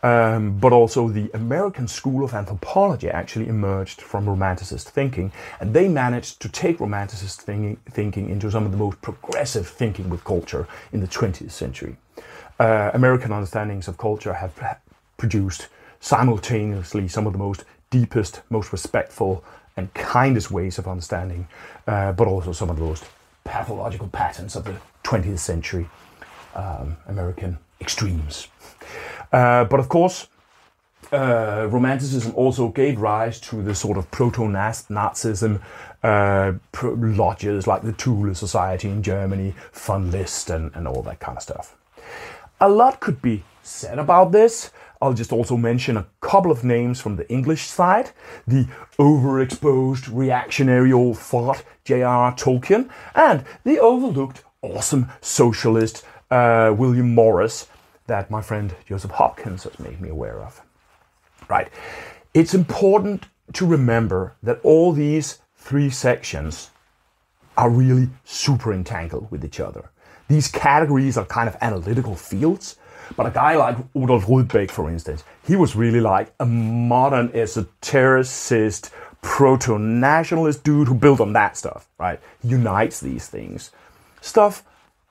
Um, 0.03 0.59
but 0.59 0.71
also 0.71 1.07
the 1.07 1.31
American 1.33 1.87
School 1.87 2.23
of 2.23 2.35
Anthropology 2.35 3.09
actually 3.09 3.47
emerged 3.47 4.01
from 4.01 4.27
Romanticist 4.27 4.83
thinking, 4.83 5.31
and 5.59 5.73
they 5.73 5.87
managed 5.87 6.41
to 6.41 6.49
take 6.49 6.77
Romanticist 6.77 7.37
thinking, 7.41 7.77
thinking 7.89 8.29
into 8.29 8.51
some 8.51 8.65
of 8.65 8.71
the 8.71 8.77
most 8.77 9.01
progressive 9.01 9.67
thinking 9.67 10.09
with 10.09 10.23
culture 10.25 10.67
in 10.91 10.99
the 10.99 11.07
20th 11.07 11.51
century 11.51 11.95
uh, 12.63 12.91
American 12.93 13.33
understandings 13.33 13.89
of 13.89 13.97
culture 13.97 14.33
have 14.33 14.79
produced 15.17 15.67
simultaneously 15.99 17.09
some 17.09 17.27
of 17.27 17.33
the 17.33 17.39
most 17.39 17.65
deepest, 17.89 18.41
most 18.49 18.71
respectful, 18.71 19.43
and 19.75 19.93
kindest 19.93 20.49
ways 20.49 20.79
of 20.79 20.87
understanding, 20.87 21.45
uh, 21.87 22.13
but 22.13 22.25
also 22.25 22.53
some 22.53 22.69
of 22.69 22.77
the 22.77 22.81
most 22.81 23.03
pathological 23.43 24.07
patterns 24.07 24.55
of 24.55 24.63
the 24.63 24.75
20th 25.03 25.39
century 25.39 25.89
um, 26.55 26.95
American 27.07 27.57
extremes. 27.81 28.47
Uh, 29.33 29.65
but 29.65 29.81
of 29.81 29.89
course, 29.89 30.27
uh, 31.11 31.67
Romanticism 31.69 32.31
also 32.33 32.69
gave 32.69 32.97
rise 32.97 33.41
to 33.41 33.61
the 33.61 33.75
sort 33.75 33.97
of 33.97 34.09
proto-Nazism 34.09 35.61
uh, 36.01 36.53
lodges 36.81 37.67
like 37.67 37.81
the 37.81 37.91
Thule 37.91 38.33
Society 38.33 38.87
in 38.87 39.03
Germany, 39.03 39.53
von 39.73 40.11
List, 40.11 40.49
and, 40.49 40.71
and 40.75 40.87
all 40.87 41.01
that 41.01 41.19
kind 41.19 41.37
of 41.37 41.43
stuff. 41.43 41.75
A 42.63 42.69
lot 42.69 43.01
could 43.01 43.21
be 43.21 43.43
said 43.61 43.99
about 43.99 44.31
this. 44.31 44.71
I'll 45.01 45.13
just 45.13 45.33
also 45.33 45.57
mention 45.57 45.97
a 45.97 46.07
couple 46.21 46.49
of 46.49 46.63
names 46.63 47.01
from 47.01 47.17
the 47.17 47.29
English 47.29 47.63
side. 47.63 48.11
The 48.47 48.67
overexposed 48.97 50.07
reactionary 50.09 50.93
old 50.93 51.17
fart 51.17 51.65
J.R.R. 51.83 52.33
Tolkien 52.35 52.89
and 53.15 53.43
the 53.65 53.79
overlooked 53.79 54.45
awesome 54.61 55.09
socialist 55.19 56.05
uh, 56.31 56.73
William 56.77 57.13
Morris 57.13 57.67
that 58.07 58.31
my 58.31 58.41
friend 58.41 58.73
Joseph 58.85 59.11
Hopkins 59.11 59.63
has 59.63 59.77
made 59.77 59.99
me 59.99 60.07
aware 60.07 60.39
of. 60.39 60.61
Right. 61.49 61.67
It's 62.33 62.53
important 62.53 63.25
to 63.55 63.65
remember 63.65 64.37
that 64.41 64.61
all 64.63 64.93
these 64.93 65.39
three 65.57 65.89
sections 65.89 66.69
are 67.57 67.69
really 67.69 68.07
super 68.23 68.71
entangled 68.71 69.29
with 69.31 69.43
each 69.43 69.59
other. 69.59 69.89
These 70.33 70.47
categories 70.47 71.15
are 71.15 71.25
kind 71.25 71.47
of 71.47 71.55
analytical 71.61 72.15
fields, 72.15 72.77
but 73.15 73.27
a 73.27 73.29
guy 73.29 73.55
like 73.55 73.77
Rudolf 73.93 74.25
Rudbeck, 74.25 74.71
for 74.71 74.89
instance, 74.89 75.23
he 75.45 75.55
was 75.55 75.75
really 75.75 76.01
like 76.01 76.33
a 76.39 76.45
modern 76.47 77.29
esotericist, 77.29 78.89
proto 79.21 79.77
nationalist 79.77 80.63
dude 80.63 80.87
who 80.87 80.95
built 80.95 81.21
on 81.21 81.33
that 81.33 81.55
stuff, 81.55 81.87
right? 81.99 82.19
Unites 82.43 82.99
these 82.99 83.27
things. 83.27 83.69
Stuff 84.21 84.63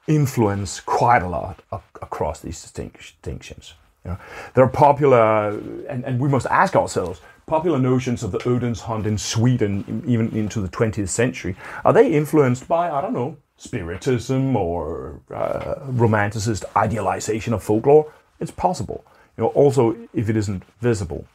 influence 0.08 0.80
quite 0.80 1.22
a 1.22 1.28
lot 1.28 1.62
across 1.70 2.40
these 2.40 2.60
distinctions. 2.60 3.74
You 4.04 4.10
know, 4.10 4.18
there 4.54 4.64
are 4.64 4.68
popular, 4.68 5.50
and, 5.88 6.04
and 6.04 6.18
we 6.18 6.28
must 6.28 6.46
ask 6.46 6.74
ourselves, 6.74 7.20
popular 7.46 7.78
notions 7.78 8.24
of 8.24 8.32
the 8.32 8.42
Odin's 8.48 8.80
hunt 8.80 9.06
in 9.06 9.16
Sweden, 9.18 10.02
even 10.04 10.36
into 10.36 10.60
the 10.60 10.68
20th 10.68 11.10
century, 11.10 11.54
are 11.84 11.92
they 11.92 12.10
influenced 12.10 12.66
by, 12.66 12.90
I 12.90 13.00
don't 13.00 13.12
know, 13.12 13.36
spiritism 13.62 14.56
or 14.56 15.20
uh, 15.32 15.76
romanticist 15.86 16.64
idealization 16.76 17.54
of 17.54 17.62
folklore? 17.62 18.12
It's 18.40 18.50
possible. 18.50 19.04
You 19.36 19.44
know, 19.44 19.50
also 19.50 19.96
if 20.12 20.28
it 20.28 20.36
isn't 20.36 20.64
visible. 20.80 21.26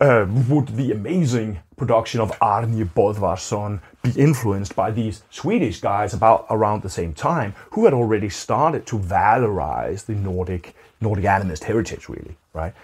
Uh, 0.00 0.26
would 0.48 0.68
the 0.68 0.90
amazing 0.90 1.60
production 1.76 2.20
of 2.20 2.30
Árni 2.40 2.84
Böðvarsson 2.84 3.80
be 4.02 4.10
influenced 4.20 4.74
by 4.74 4.90
these 4.90 5.22
Swedish 5.30 5.80
guys 5.80 6.12
about 6.12 6.46
around 6.50 6.82
the 6.82 6.90
same 6.90 7.12
time 7.14 7.54
who 7.70 7.84
had 7.84 7.94
already 7.94 8.28
started 8.28 8.86
to 8.86 8.98
valorize 8.98 10.06
the 10.06 10.14
Nordic 10.14 10.74
Nordic 11.00 11.24
animist 11.24 11.64
heritage, 11.64 12.08
really, 12.08 12.36
right? 12.54 12.74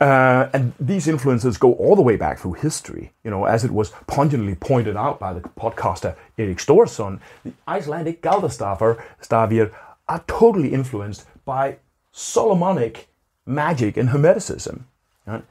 Uh, 0.00 0.48
and 0.52 0.72
these 0.80 1.06
influences 1.06 1.56
go 1.56 1.72
all 1.74 1.94
the 1.94 2.02
way 2.02 2.16
back 2.16 2.38
through 2.38 2.54
history. 2.54 3.12
You 3.22 3.30
know, 3.30 3.44
as 3.44 3.64
it 3.64 3.70
was 3.70 3.92
pungently 4.06 4.54
pointed 4.54 4.96
out 4.96 5.20
by 5.20 5.32
the 5.32 5.40
podcaster 5.40 6.16
Erik 6.36 6.58
Storsson, 6.58 7.20
the 7.44 7.52
Icelandic 7.68 8.20
Galdrastafir 8.20 9.72
are 10.08 10.24
totally 10.26 10.72
influenced 10.72 11.24
by 11.44 11.78
Solomonic 12.12 13.08
magic 13.46 13.96
and 13.96 14.08
Hermeticism. 14.10 14.82
Right? 15.26 15.44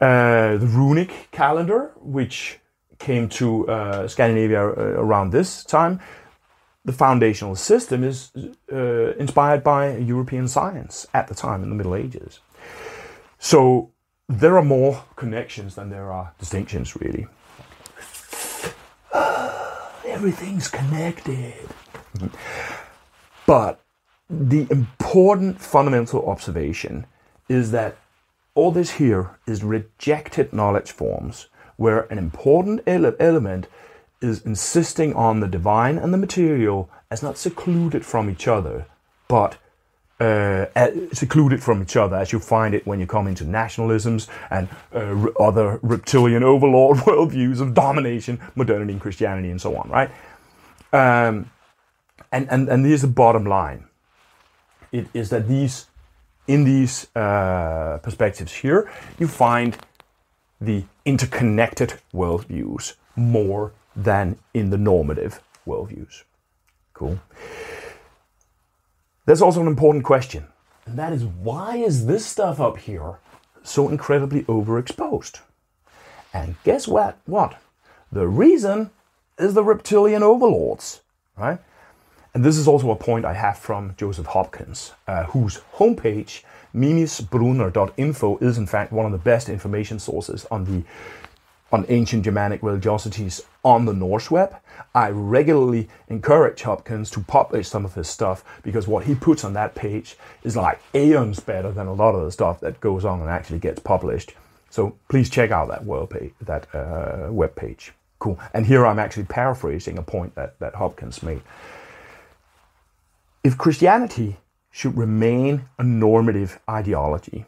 Uh, 0.00 0.56
the 0.56 0.66
runic 0.66 1.28
calendar, 1.30 1.92
which 2.00 2.58
came 2.98 3.28
to 3.28 3.68
uh, 3.68 4.08
Scandinavia 4.08 4.66
uh, 4.66 4.72
around 4.96 5.30
this 5.30 5.64
time, 5.64 6.00
the 6.84 6.92
foundational 6.92 7.56
system 7.56 8.04
is 8.04 8.30
uh, 8.72 9.14
inspired 9.16 9.64
by 9.64 9.96
European 9.96 10.48
science 10.48 11.06
at 11.14 11.28
the 11.28 11.34
time 11.34 11.62
in 11.62 11.70
the 11.70 11.74
Middle 11.74 11.94
Ages. 11.94 12.40
So 13.44 13.90
there 14.26 14.56
are 14.56 14.64
more 14.64 15.04
connections 15.16 15.74
than 15.74 15.90
there 15.90 16.10
are 16.10 16.32
distinctions, 16.38 16.96
really. 16.96 17.26
Everything's 20.06 20.68
connected. 20.68 21.68
Mm-hmm. 22.16 22.28
But 23.44 23.82
the 24.30 24.66
important 24.70 25.60
fundamental 25.60 26.26
observation 26.26 27.04
is 27.46 27.70
that 27.72 27.98
all 28.54 28.72
this 28.72 28.92
here 28.92 29.38
is 29.46 29.62
rejected 29.62 30.54
knowledge 30.54 30.90
forms 30.90 31.48
where 31.76 32.10
an 32.10 32.16
important 32.16 32.80
ele- 32.86 33.14
element 33.20 33.66
is 34.22 34.40
insisting 34.40 35.12
on 35.12 35.40
the 35.40 35.48
divine 35.48 35.98
and 35.98 36.14
the 36.14 36.24
material 36.26 36.88
as 37.10 37.22
not 37.22 37.36
secluded 37.36 38.06
from 38.06 38.30
each 38.30 38.48
other, 38.48 38.86
but 39.28 39.58
uh, 40.20 40.66
secluded 41.12 41.62
from 41.62 41.82
each 41.82 41.96
other, 41.96 42.16
as 42.16 42.32
you 42.32 42.38
find 42.38 42.74
it 42.74 42.86
when 42.86 43.00
you 43.00 43.06
come 43.06 43.26
into 43.26 43.44
nationalisms 43.44 44.28
and 44.50 44.68
uh, 44.94 45.26
other 45.40 45.80
reptilian 45.82 46.42
overlord 46.42 46.98
worldviews 47.06 47.60
of 47.60 47.74
domination, 47.74 48.40
modernity, 48.54 48.92
and 48.92 49.00
Christianity, 49.02 49.50
and 49.50 49.60
so 49.60 49.76
on, 49.76 49.88
right? 49.88 50.10
Um, 50.92 51.50
and, 52.30 52.48
and, 52.50 52.68
and 52.68 52.86
here's 52.86 53.02
the 53.02 53.08
bottom 53.08 53.44
line 53.44 53.84
it 54.92 55.08
is 55.12 55.30
that 55.30 55.48
these, 55.48 55.86
in 56.46 56.62
these 56.62 57.08
uh, 57.16 57.98
perspectives 58.02 58.52
here, 58.52 58.88
you 59.18 59.26
find 59.26 59.76
the 60.60 60.84
interconnected 61.04 61.94
worldviews 62.12 62.94
more 63.16 63.72
than 63.96 64.38
in 64.52 64.70
the 64.70 64.78
normative 64.78 65.40
worldviews. 65.66 66.22
Cool. 66.92 67.18
There's 69.26 69.42
also 69.42 69.60
an 69.60 69.66
important 69.66 70.04
question, 70.04 70.46
and 70.86 70.98
that 70.98 71.12
is 71.12 71.24
why 71.24 71.76
is 71.76 72.06
this 72.06 72.26
stuff 72.26 72.60
up 72.60 72.76
here 72.76 73.18
so 73.62 73.88
incredibly 73.88 74.42
overexposed? 74.42 75.40
And 76.34 76.56
guess 76.64 76.86
what? 76.86 77.16
What? 77.24 77.56
The 78.12 78.28
reason 78.28 78.90
is 79.38 79.54
the 79.54 79.64
reptilian 79.64 80.22
overlords, 80.22 81.00
right? 81.36 81.58
And 82.34 82.44
this 82.44 82.58
is 82.58 82.68
also 82.68 82.90
a 82.90 82.96
point 82.96 83.24
I 83.24 83.32
have 83.32 83.58
from 83.58 83.94
Joseph 83.96 84.26
Hopkins, 84.26 84.92
uh, 85.06 85.24
whose 85.24 85.60
homepage, 85.76 86.42
mimisbrunnr.info, 86.74 88.38
is 88.38 88.58
in 88.58 88.66
fact 88.66 88.92
one 88.92 89.06
of 89.06 89.12
the 89.12 89.18
best 89.18 89.48
information 89.48 89.98
sources 90.00 90.44
on 90.50 90.64
the 90.64 90.82
on 91.74 91.84
ancient 91.88 92.24
Germanic 92.24 92.62
religiosities 92.62 93.42
on 93.64 93.84
the 93.84 93.92
Norse 93.92 94.30
web. 94.30 94.54
I 94.94 95.10
regularly 95.10 95.88
encourage 96.06 96.62
Hopkins 96.62 97.10
to 97.10 97.20
publish 97.20 97.66
some 97.66 97.84
of 97.84 97.94
his 97.94 98.06
stuff 98.06 98.44
because 98.62 98.86
what 98.86 99.06
he 99.06 99.16
puts 99.16 99.42
on 99.42 99.54
that 99.54 99.74
page 99.74 100.16
is 100.44 100.56
like 100.56 100.80
aeons 100.94 101.40
better 101.40 101.72
than 101.72 101.88
a 101.88 101.92
lot 101.92 102.14
of 102.14 102.24
the 102.24 102.30
stuff 102.30 102.60
that 102.60 102.80
goes 102.80 103.04
on 103.04 103.20
and 103.20 103.28
actually 103.28 103.58
gets 103.58 103.80
published. 103.80 104.34
So 104.70 104.96
please 105.08 105.28
check 105.28 105.50
out 105.50 105.66
that 105.66 105.84
web 105.84 106.10
page, 106.10 106.32
that 106.42 106.72
uh, 106.72 107.32
web 107.32 107.56
page. 107.56 107.92
Cool. 108.20 108.38
And 108.52 108.64
here 108.64 108.86
I'm 108.86 109.00
actually 109.00 109.24
paraphrasing 109.24 109.98
a 109.98 110.02
point 110.02 110.36
that, 110.36 110.56
that 110.60 110.76
Hopkins 110.76 111.24
made. 111.24 111.42
If 113.42 113.58
Christianity 113.58 114.36
should 114.70 114.96
remain 114.96 115.64
a 115.76 115.82
normative 115.82 116.60
ideology, 116.70 117.46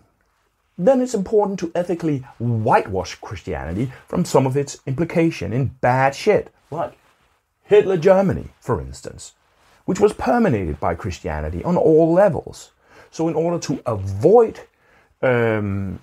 then 0.78 1.00
it's 1.00 1.14
important 1.14 1.58
to 1.60 1.72
ethically 1.74 2.18
whitewash 2.38 3.14
Christianity 3.16 3.92
from 4.06 4.24
some 4.24 4.46
of 4.46 4.56
its 4.56 4.78
implication 4.86 5.52
in 5.52 5.66
bad 5.80 6.14
shit, 6.14 6.52
like 6.70 6.96
Hitler 7.64 7.96
Germany, 7.96 8.48
for 8.60 8.80
instance, 8.80 9.32
which 9.86 10.00
was 10.00 10.12
permeated 10.12 10.78
by 10.78 10.94
Christianity 10.94 11.64
on 11.64 11.76
all 11.76 12.12
levels. 12.12 12.72
So, 13.10 13.28
in 13.28 13.34
order 13.34 13.58
to 13.60 13.80
avoid, 13.86 14.60
um, 15.22 16.00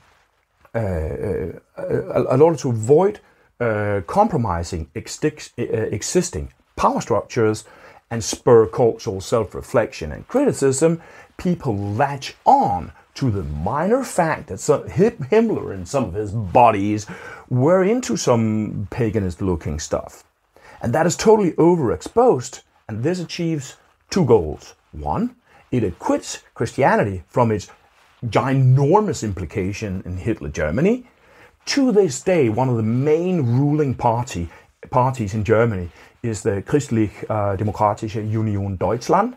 uh, 0.73 0.79
uh, 0.79 2.33
in 2.33 2.41
order 2.41 2.57
to 2.57 2.69
avoid 2.69 3.19
uh, 3.59 4.01
compromising 4.07 4.89
uh, 4.95 5.62
existing 5.62 6.51
power 6.75 7.01
structures 7.01 7.65
and 8.09 8.23
spur 8.23 8.65
cultural 8.65 9.21
self-reflection 9.21 10.12
and 10.12 10.27
criticism, 10.27 11.01
people 11.38 11.77
latch 11.77 12.36
on 12.45 12.91
to 13.15 13.30
the 13.30 13.43
minor 13.43 14.04
fact 14.04 14.47
that 14.47 14.60
some, 14.60 14.84
Himmler 14.84 15.73
and 15.73 15.88
some 15.88 16.06
of 16.06 16.13
his 16.13 16.32
bodies 16.32 17.06
were 17.49 17.84
into 17.84 18.17
some 18.17 18.88
paganist 18.89 19.41
looking 19.41 19.80
stuff. 19.80 20.23
And 20.82 20.93
that 20.93 21.06
is 21.06 21.15
totally 21.15 21.52
overexposed, 21.54 22.62
and 22.88 23.04
this 23.04 23.19
achieves 23.19 23.78
two 24.10 24.26
goals. 24.26 24.76
One, 24.91 25.36
it 25.71 25.84
acquits 25.84 26.43
Christianity 26.54 27.23
from 27.28 27.52
its 27.52 27.69
ginormous 28.26 29.23
implication 29.23 30.02
in 30.06 30.17
Hitler 30.17 30.49
Germany. 30.49 31.08
To 31.67 31.91
this 31.91 32.21
day, 32.21 32.49
one 32.49 32.69
of 32.69 32.78
the 32.78 32.84
main 32.84 33.58
ruling 33.58 33.95
party, 33.95 34.49
parties 34.89 35.34
in 35.34 35.43
Germany 35.43 35.89
is 36.21 36.41
the 36.41 36.62
Christlich 36.62 37.23
uh, 37.30 37.56
Demokratische 37.58 38.30
Union 38.30 38.76
Deutschland, 38.76 39.36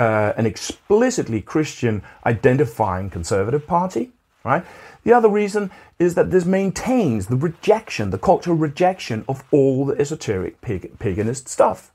uh, 0.00 0.32
an 0.38 0.46
explicitly 0.46 1.42
Christian 1.42 2.02
identifying 2.24 3.10
conservative 3.10 3.66
party, 3.66 4.10
right? 4.44 4.64
The 5.04 5.12
other 5.12 5.28
reason 5.28 5.70
is 5.98 6.14
that 6.14 6.30
this 6.30 6.46
maintains 6.46 7.26
the 7.26 7.36
rejection, 7.36 8.08
the 8.08 8.18
cultural 8.18 8.56
rejection 8.56 9.26
of 9.28 9.44
all 9.50 9.84
the 9.84 10.00
esoteric 10.00 10.62
pag- 10.62 10.98
paganist 10.98 11.48
stuff. 11.48 11.92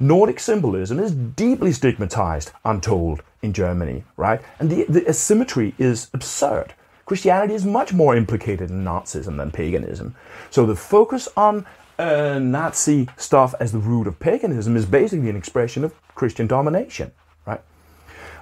Nordic 0.00 0.40
symbolism 0.40 0.98
is 0.98 1.12
deeply 1.12 1.70
stigmatized, 1.70 2.50
untold, 2.64 3.22
in 3.40 3.52
Germany, 3.52 4.02
right? 4.16 4.40
And 4.58 4.68
the, 4.68 4.84
the 4.88 5.08
asymmetry 5.08 5.74
is 5.78 6.10
absurd. 6.12 6.74
Christianity 7.06 7.54
is 7.54 7.64
much 7.64 7.92
more 7.92 8.16
implicated 8.16 8.68
in 8.68 8.82
Nazism 8.84 9.36
than 9.36 9.52
paganism. 9.52 10.16
So 10.50 10.66
the 10.66 10.74
focus 10.74 11.28
on 11.36 11.66
uh, 12.00 12.40
Nazi 12.40 13.08
stuff 13.16 13.54
as 13.60 13.70
the 13.70 13.78
root 13.78 14.08
of 14.08 14.18
paganism 14.18 14.76
is 14.76 14.86
basically 14.86 15.30
an 15.30 15.36
expression 15.36 15.84
of 15.84 15.94
Christian 16.14 16.48
domination? 16.48 17.12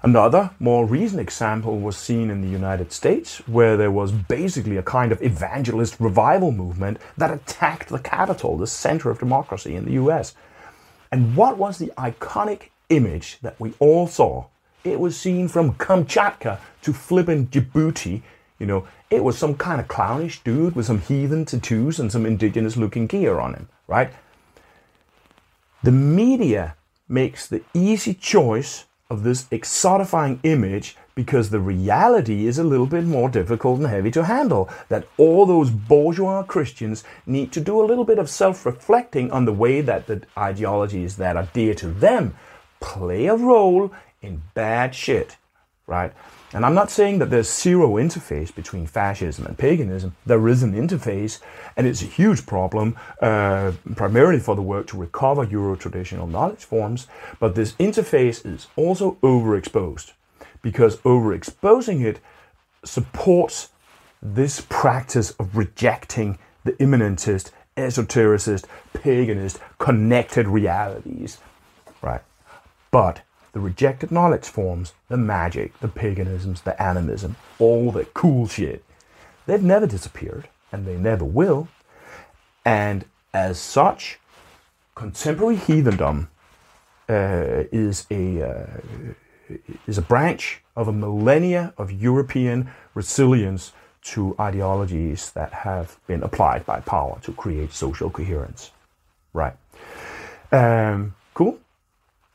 Another 0.06 0.52
more 0.60 0.86
recent 0.86 1.20
example 1.20 1.80
was 1.80 1.96
seen 1.96 2.30
in 2.30 2.40
the 2.40 2.46
United 2.46 2.92
States, 2.92 3.38
where 3.48 3.76
there 3.76 3.90
was 3.90 4.12
basically 4.12 4.76
a 4.76 4.82
kind 4.84 5.10
of 5.10 5.20
evangelist 5.20 5.98
revival 5.98 6.52
movement 6.52 6.98
that 7.16 7.32
attacked 7.32 7.88
the 7.88 7.98
Capitol, 7.98 8.56
the 8.56 8.68
center 8.68 9.10
of 9.10 9.18
democracy 9.18 9.74
in 9.74 9.84
the 9.84 9.94
US. 9.94 10.36
And 11.10 11.34
what 11.34 11.58
was 11.58 11.78
the 11.78 11.92
iconic 11.98 12.68
image 12.88 13.38
that 13.42 13.58
we 13.58 13.74
all 13.80 14.06
saw? 14.06 14.44
It 14.84 15.00
was 15.00 15.18
seen 15.18 15.48
from 15.48 15.74
Kamchatka 15.74 16.60
to 16.82 16.92
flippin' 16.92 17.48
Djibouti 17.48 18.22
You 18.60 18.66
know, 18.66 18.86
it 19.10 19.24
was 19.24 19.36
some 19.36 19.56
kind 19.56 19.80
of 19.80 19.88
clownish 19.88 20.40
dude 20.44 20.76
with 20.76 20.86
some 20.86 21.00
heathen 21.00 21.44
tattoos 21.46 21.98
and 21.98 22.12
some 22.12 22.24
indigenous 22.24 22.76
looking 22.76 23.08
gear 23.08 23.40
on 23.40 23.54
him, 23.54 23.68
right? 23.88 24.12
The 25.82 25.90
media 25.90 26.76
makes 27.08 27.48
the 27.48 27.62
easy 27.74 28.14
choice 28.14 28.84
of 29.08 29.22
this 29.22 29.44
exotifying 29.44 30.38
image 30.42 30.96
because 31.14 31.50
the 31.50 31.60
reality 31.60 32.46
is 32.46 32.58
a 32.58 32.64
little 32.64 32.86
bit 32.86 33.04
more 33.04 33.28
difficult 33.28 33.78
and 33.78 33.88
heavy 33.88 34.10
to 34.10 34.24
handle. 34.24 34.68
That 34.88 35.06
all 35.16 35.46
those 35.46 35.70
bourgeois 35.70 36.42
Christians 36.42 37.04
need 37.24 37.52
to 37.52 37.60
do 37.60 37.80
a 37.80 37.86
little 37.86 38.04
bit 38.04 38.18
of 38.18 38.28
self 38.28 38.66
reflecting 38.66 39.30
on 39.30 39.44
the 39.44 39.52
way 39.52 39.80
that 39.80 40.06
the 40.06 40.22
ideologies 40.36 41.16
that 41.16 41.36
are 41.36 41.48
dear 41.52 41.74
to 41.74 41.88
them 41.88 42.36
play 42.80 43.26
a 43.26 43.36
role 43.36 43.92
in 44.20 44.42
bad 44.54 44.94
shit, 44.94 45.36
right? 45.86 46.12
And 46.52 46.64
I'm 46.64 46.74
not 46.74 46.90
saying 46.90 47.18
that 47.18 47.30
there's 47.30 47.52
zero 47.52 47.94
interface 47.94 48.54
between 48.54 48.86
fascism 48.86 49.46
and 49.46 49.56
paganism. 49.58 50.16
There 50.24 50.48
is 50.48 50.62
an 50.62 50.74
interface, 50.74 51.40
and 51.76 51.86
it's 51.86 52.02
a 52.02 52.06
huge 52.06 52.46
problem, 52.46 52.96
uh, 53.20 53.72
primarily 53.94 54.40
for 54.40 54.56
the 54.56 54.62
work 54.62 54.86
to 54.88 54.96
recover 54.96 55.44
Euro 55.44 55.76
traditional 55.76 56.26
knowledge 56.26 56.64
forms. 56.64 57.06
But 57.38 57.54
this 57.54 57.72
interface 57.74 58.44
is 58.46 58.68
also 58.76 59.16
overexposed 59.22 60.12
because 60.62 60.96
overexposing 60.98 62.04
it 62.04 62.20
supports 62.84 63.70
this 64.22 64.64
practice 64.68 65.30
of 65.32 65.56
rejecting 65.56 66.38
the 66.64 66.80
immanentist, 66.82 67.52
esotericist, 67.76 68.64
paganist, 68.94 69.58
connected 69.78 70.48
realities, 70.48 71.38
right? 72.02 72.22
But 72.90 73.20
the 73.56 73.62
rejected 73.62 74.12
knowledge 74.12 74.44
forms, 74.44 74.92
the 75.08 75.16
magic, 75.16 75.80
the 75.80 75.88
paganisms, 75.88 76.60
the 76.60 76.82
animism, 76.82 77.36
all 77.58 77.90
the 77.90 78.04
cool 78.12 78.46
shit, 78.46 78.84
they've 79.46 79.62
never 79.62 79.86
disappeared 79.86 80.46
and 80.70 80.86
they 80.86 80.94
never 80.94 81.24
will. 81.24 81.66
And 82.66 83.06
as 83.32 83.58
such, 83.58 84.18
contemporary 84.94 85.56
heathendom 85.56 86.28
uh, 87.08 87.64
is 87.72 88.06
a 88.10 88.42
uh, 88.42 88.66
is 89.86 89.96
a 89.96 90.02
branch 90.02 90.60
of 90.76 90.86
a 90.86 90.92
millennia 90.92 91.72
of 91.78 91.90
European 91.90 92.70
resilience 92.92 93.72
to 94.02 94.36
ideologies 94.38 95.30
that 95.30 95.54
have 95.54 95.96
been 96.06 96.22
applied 96.22 96.66
by 96.66 96.80
power 96.80 97.18
to 97.22 97.32
create 97.32 97.72
social 97.72 98.10
coherence. 98.10 98.70
Right. 99.32 99.54
Um, 100.52 101.14
cool. 101.32 101.58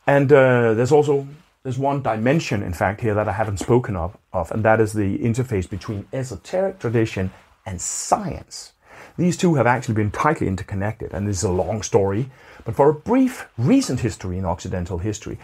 And 0.08 0.32
uh, 0.32 0.74
there's 0.74 0.92
also 0.92 1.28
there's 1.64 1.78
one 1.78 2.02
dimension, 2.02 2.64
in 2.64 2.74
fact, 2.74 3.02
here 3.02 3.14
that 3.14 3.28
I 3.28 3.34
haven't 3.34 3.58
spoken 3.58 3.96
of, 3.96 4.18
of, 4.34 4.52
and 4.52 4.64
that 4.66 4.82
is 4.82 4.94
the 4.94 5.20
interface 5.20 5.70
between 5.70 6.08
esoteric 6.12 6.80
tradition 6.80 7.32
and 7.68 7.80
science. 7.80 8.74
These 9.18 9.38
two 9.38 9.56
have 9.56 9.68
actually 9.68 9.96
been 9.96 10.10
tightly 10.10 10.48
interconnected, 10.48 11.14
and 11.14 11.28
this 11.28 11.38
is 11.38 11.44
a 11.44 11.52
long 11.52 11.84
story. 11.84 12.32
But 12.66 12.76
for 12.76 12.90
a 12.90 12.94
brief 12.94 13.48
recent 13.58 14.00
history 14.00 14.40
in 14.40 14.46
Occidental 14.46 14.98
history, 14.98 15.38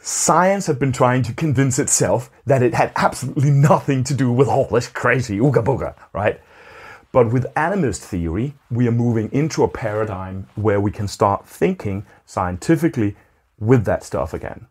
science 0.00 0.66
had 0.66 0.78
been 0.78 0.92
trying 0.92 1.22
to 1.24 1.32
convince 1.32 1.78
itself 1.80 2.30
that 2.46 2.62
it 2.62 2.74
had 2.74 2.92
absolutely 2.96 3.50
nothing 3.50 4.04
to 4.04 4.14
do 4.14 4.30
with 4.30 4.46
all 4.46 4.68
this 4.68 4.88
crazy 4.88 5.38
ooga 5.38 5.64
booga, 5.64 5.94
right? 6.12 6.40
But 7.12 7.32
with 7.32 7.52
animist 7.54 7.98
theory, 7.98 8.54
we 8.70 8.86
are 8.86 8.92
moving 8.92 9.32
into 9.32 9.64
a 9.64 9.68
paradigm 9.68 10.46
where 10.54 10.80
we 10.80 10.92
can 10.92 11.08
start 11.08 11.48
thinking 11.48 12.06
scientifically 12.24 13.16
with 13.60 13.84
that 13.84 14.02
stuff 14.02 14.34
again. 14.34 14.66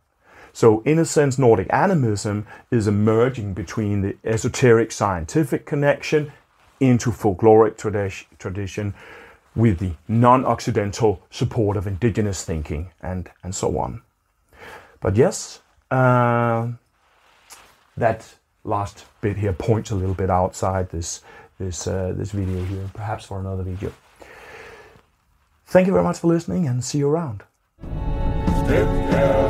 So, 0.51 0.81
in 0.81 0.97
a 0.97 1.05
sense, 1.05 1.37
Nordic 1.37 1.67
animism 1.71 2.47
is 2.71 2.87
emerging 2.87 3.53
between 3.53 4.01
the 4.01 4.17
esoteric 4.25 4.91
scientific 4.91 5.65
connection 5.65 6.31
into 6.79 7.11
folkloric 7.11 7.77
tradi- 7.77 8.25
tradition 8.39 8.95
with 9.55 9.79
the 9.79 9.93
non 10.07 10.45
Occidental 10.45 11.21
support 11.29 11.77
of 11.77 11.85
indigenous 11.85 12.43
thinking 12.43 12.89
and, 13.01 13.29
and 13.43 13.53
so 13.53 13.77
on. 13.77 14.01
But 15.01 15.15
yes, 15.15 15.61
uh, 15.91 16.69
that 17.95 18.35
last 18.63 19.05
bit 19.21 19.37
here 19.37 19.53
points 19.53 19.91
a 19.91 19.95
little 19.95 20.15
bit 20.15 20.29
outside 20.29 20.89
this, 20.89 21.21
this, 21.59 21.87
uh, 21.87 22.13
this 22.15 22.31
video 22.31 22.63
here, 22.65 22.89
perhaps 22.93 23.25
for 23.25 23.39
another 23.39 23.63
video. 23.63 23.93
Thank 25.65 25.87
you 25.87 25.93
very 25.93 26.03
much 26.03 26.19
for 26.19 26.27
listening 26.27 26.67
and 26.67 26.83
see 26.83 26.97
you 26.97 27.09
around. 27.09 27.43
Step 28.69 28.85
down, 29.09 29.49